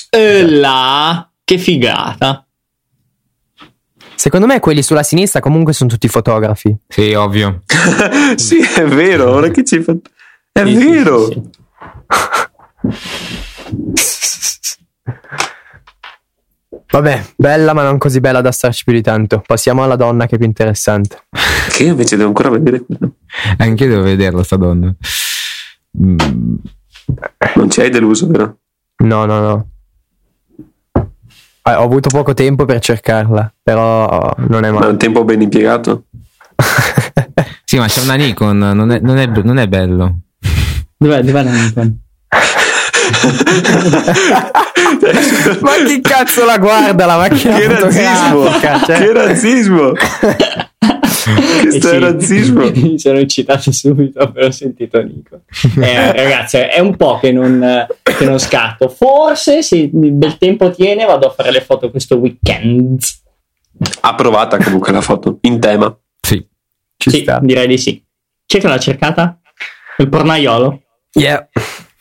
E 0.08 0.48
là, 0.48 1.28
che 1.44 1.58
figata. 1.58 2.46
Secondo 4.14 4.46
me 4.46 4.60
quelli 4.60 4.82
sulla 4.82 5.02
sinistra 5.02 5.40
comunque 5.40 5.72
sono 5.72 5.90
tutti 5.90 6.08
fotografi. 6.08 6.74
Sì, 6.86 7.12
ovvio. 7.12 7.62
sì, 8.36 8.60
è 8.60 8.84
vero, 8.84 9.32
ora 9.32 9.48
che 9.48 9.64
ci 9.64 9.82
fa... 9.82 9.94
È 10.52 10.64
sì, 10.64 10.74
vero. 10.74 11.28
Sì, 13.94 14.18
sì, 14.30 14.76
Vabbè, 16.92 17.24
bella 17.36 17.72
ma 17.72 17.84
non 17.84 17.96
così 17.96 18.20
bella 18.20 18.42
da 18.42 18.52
starci 18.52 18.84
più 18.84 18.92
di 18.92 19.00
tanto. 19.00 19.42
Passiamo 19.46 19.82
alla 19.82 19.96
donna 19.96 20.26
che 20.26 20.34
è 20.34 20.38
più 20.38 20.46
interessante. 20.46 21.22
Che 21.72 21.84
io 21.84 21.90
invece 21.90 22.16
devo 22.16 22.28
ancora 22.28 22.50
vedere 22.50 22.84
quello. 22.84 23.14
Anche 23.56 23.84
io 23.84 23.90
devo 23.90 24.02
vederla 24.02 24.42
sta 24.42 24.56
donna. 24.56 24.94
Mm. 26.02 26.16
Non 27.54 27.70
ci 27.70 27.80
hai 27.80 27.88
deluso, 27.88 28.26
vero? 28.26 28.58
No, 29.04 29.24
no, 29.24 29.40
no. 29.40 29.68
Eh, 31.62 31.74
ho 31.74 31.82
avuto 31.82 32.10
poco 32.10 32.34
tempo 32.34 32.66
per 32.66 32.80
cercarla, 32.80 33.54
però 33.62 34.34
non 34.48 34.64
è 34.64 34.70
male. 34.70 34.80
Ma 34.80 34.86
è 34.88 34.90
un 34.90 34.98
tempo 34.98 35.24
ben 35.24 35.40
impiegato? 35.40 36.04
sì, 37.64 37.78
ma 37.78 37.86
c'è 37.86 38.02
una 38.02 38.16
Nikon, 38.16 38.58
non 38.58 38.90
è, 38.90 38.98
non 38.98 39.16
è, 39.16 39.26
non 39.26 39.58
è 39.58 39.66
bello. 39.66 40.18
Dov'è, 40.98 41.22
dov'è 41.22 41.42
la 41.42 41.52
Nikon? 41.52 42.00
ma 45.60 45.72
chi 45.86 46.00
cazzo 46.00 46.44
la 46.44 46.58
guarda 46.58 47.06
la 47.06 47.16
macchina 47.16 47.56
che 47.58 47.66
razzismo. 47.66 48.50
cioè. 48.86 48.98
che 48.98 49.12
razzismo. 49.12 49.92
Questo 51.62 51.90
è 51.90 51.98
razzismo. 51.98 52.70
mi 52.74 52.98
sono 52.98 53.18
eccitato 53.18 53.70
subito 53.70 54.18
appena 54.18 54.46
ho 54.46 54.50
sentito 54.50 55.00
Nico. 55.02 55.42
Eh, 55.80 56.12
ragazzi 56.12 56.56
è 56.56 56.80
un 56.80 56.96
po' 56.96 57.18
che 57.18 57.32
non, 57.32 57.86
che 58.02 58.24
non 58.24 58.38
scatto. 58.38 58.88
Forse 58.88 59.62
se 59.62 59.76
il 59.76 60.12
bel 60.12 60.38
tempo 60.38 60.70
tiene 60.70 61.04
vado 61.04 61.28
a 61.28 61.30
fare 61.30 61.50
le 61.50 61.60
foto 61.60 61.90
questo 61.90 62.16
weekend. 62.16 63.00
Approvata 64.00 64.58
comunque 64.58 64.92
la 64.92 65.00
foto 65.00 65.38
in 65.42 65.60
tema. 65.60 65.96
Sì, 66.20 66.44
Ci 66.96 67.10
sì 67.10 67.20
sta. 67.22 67.38
direi 67.42 67.66
di 67.66 67.78
sì. 67.78 68.02
Chi 68.44 68.58
è 68.58 68.60
che 68.60 68.68
l'ha 68.68 68.78
cercata? 68.78 69.38
il 69.98 70.08
pornaiolo? 70.08 70.82
yeah 71.14 71.46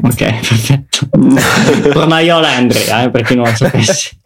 Ok, 0.04 0.16
perfetto. 0.16 1.10
Tornaiola 1.92 2.52
e 2.52 2.56
Andrea, 2.56 3.04
eh, 3.04 3.10
per 3.10 3.24
chi 3.24 3.36
non 3.36 3.46
lo 3.46 3.56
sapesse. 3.56 4.18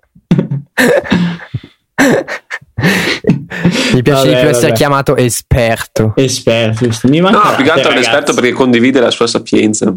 Mi 3.93 4.01
piace 4.01 4.29
vabbè, 4.29 4.35
di 4.35 4.39
più 4.39 4.49
essere 4.49 4.71
chiamato 4.73 5.15
esperto. 5.15 6.13
Esperto, 6.15 6.85
giusto. 6.85 7.07
Mi 7.07 7.21
manca 7.21 7.49
no, 7.49 7.55
più 7.55 7.63
che 7.63 7.71
altro 7.71 7.91
l'esperto 7.91 8.33
perché 8.33 8.51
condivide 8.51 8.99
la 8.99 9.11
sua 9.11 9.27
sapienza. 9.27 9.93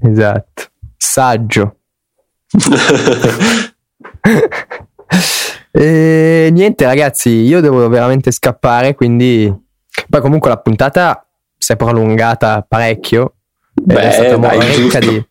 Esatto. 0.00 0.62
Saggio. 0.96 1.76
e 5.70 6.48
niente 6.52 6.84
ragazzi, 6.84 7.30
io 7.30 7.60
devo 7.60 7.88
veramente 7.88 8.30
scappare, 8.30 8.94
quindi 8.94 9.52
poi 10.08 10.20
comunque 10.20 10.48
la 10.50 10.58
puntata 10.58 11.26
si 11.56 11.72
è 11.72 11.76
prolungata 11.76 12.64
parecchio 12.66 13.34
Beh, 13.82 14.00
è 14.00 14.10
stata 14.10 14.36
dai, 14.36 14.76
ricca, 14.76 14.98
di, 14.98 15.24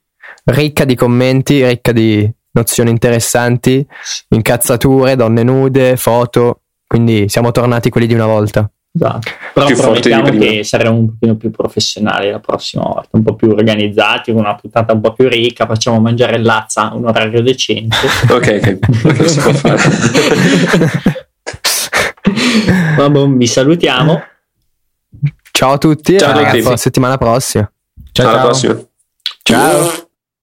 ricca 0.46 0.86
di 0.86 0.96
commenti, 0.96 1.66
ricca 1.66 1.92
di 1.92 2.30
nozioni 2.52 2.90
interessanti, 2.90 3.86
incazzature, 4.30 5.16
donne 5.16 5.44
nude, 5.44 5.98
foto. 5.98 6.62
Quindi 6.86 7.28
siamo 7.28 7.52
tornati 7.52 7.90
quelli 7.90 8.08
di 8.08 8.14
una 8.14 8.26
volta. 8.26 8.70
Esatto. 8.94 9.32
Però 9.54 9.66
più 9.68 9.76
promettiamo 9.76 10.30
che 10.30 10.64
saremo 10.64 10.96
un 10.96 11.08
pochino 11.12 11.36
più 11.36 11.52
professionali 11.52 12.32
la 12.32 12.40
prossima 12.40 12.84
volta, 12.84 13.10
un 13.12 13.24
po' 13.24 13.36
più 13.36 13.50
organizzati, 13.50 14.32
con 14.32 14.42
una 14.42 14.56
puntata 14.56 14.94
un 14.94 15.02
po' 15.02 15.14
più 15.14 15.28
ricca, 15.28 15.68
facciamo 15.68 16.00
mangiare 16.00 16.40
l'azza 16.40 16.90
a 16.90 16.96
un 16.96 17.06
orario 17.06 17.42
decente. 17.42 17.96
ok, 18.30 18.80
ok, 19.04 19.30
si 19.30 19.40
può 19.40 19.54
fare. 19.54 19.82
Vabbè, 22.98 23.28
vi 23.28 23.48
salutiamo. 23.48 24.24
Ciao 25.52 25.72
a 25.74 25.78
tutti, 25.78 26.18
Ciao 26.18 26.32
a 26.32 26.52
tutti. 26.52 26.66
alla 26.66 26.78
settimana 26.78 27.18
prossima. 27.18 27.72
Ciao, 28.18 28.30
Alla 28.30 28.38
ciao. 28.38 28.48
prossima. 28.48 28.88
Ciao. 29.44 30.07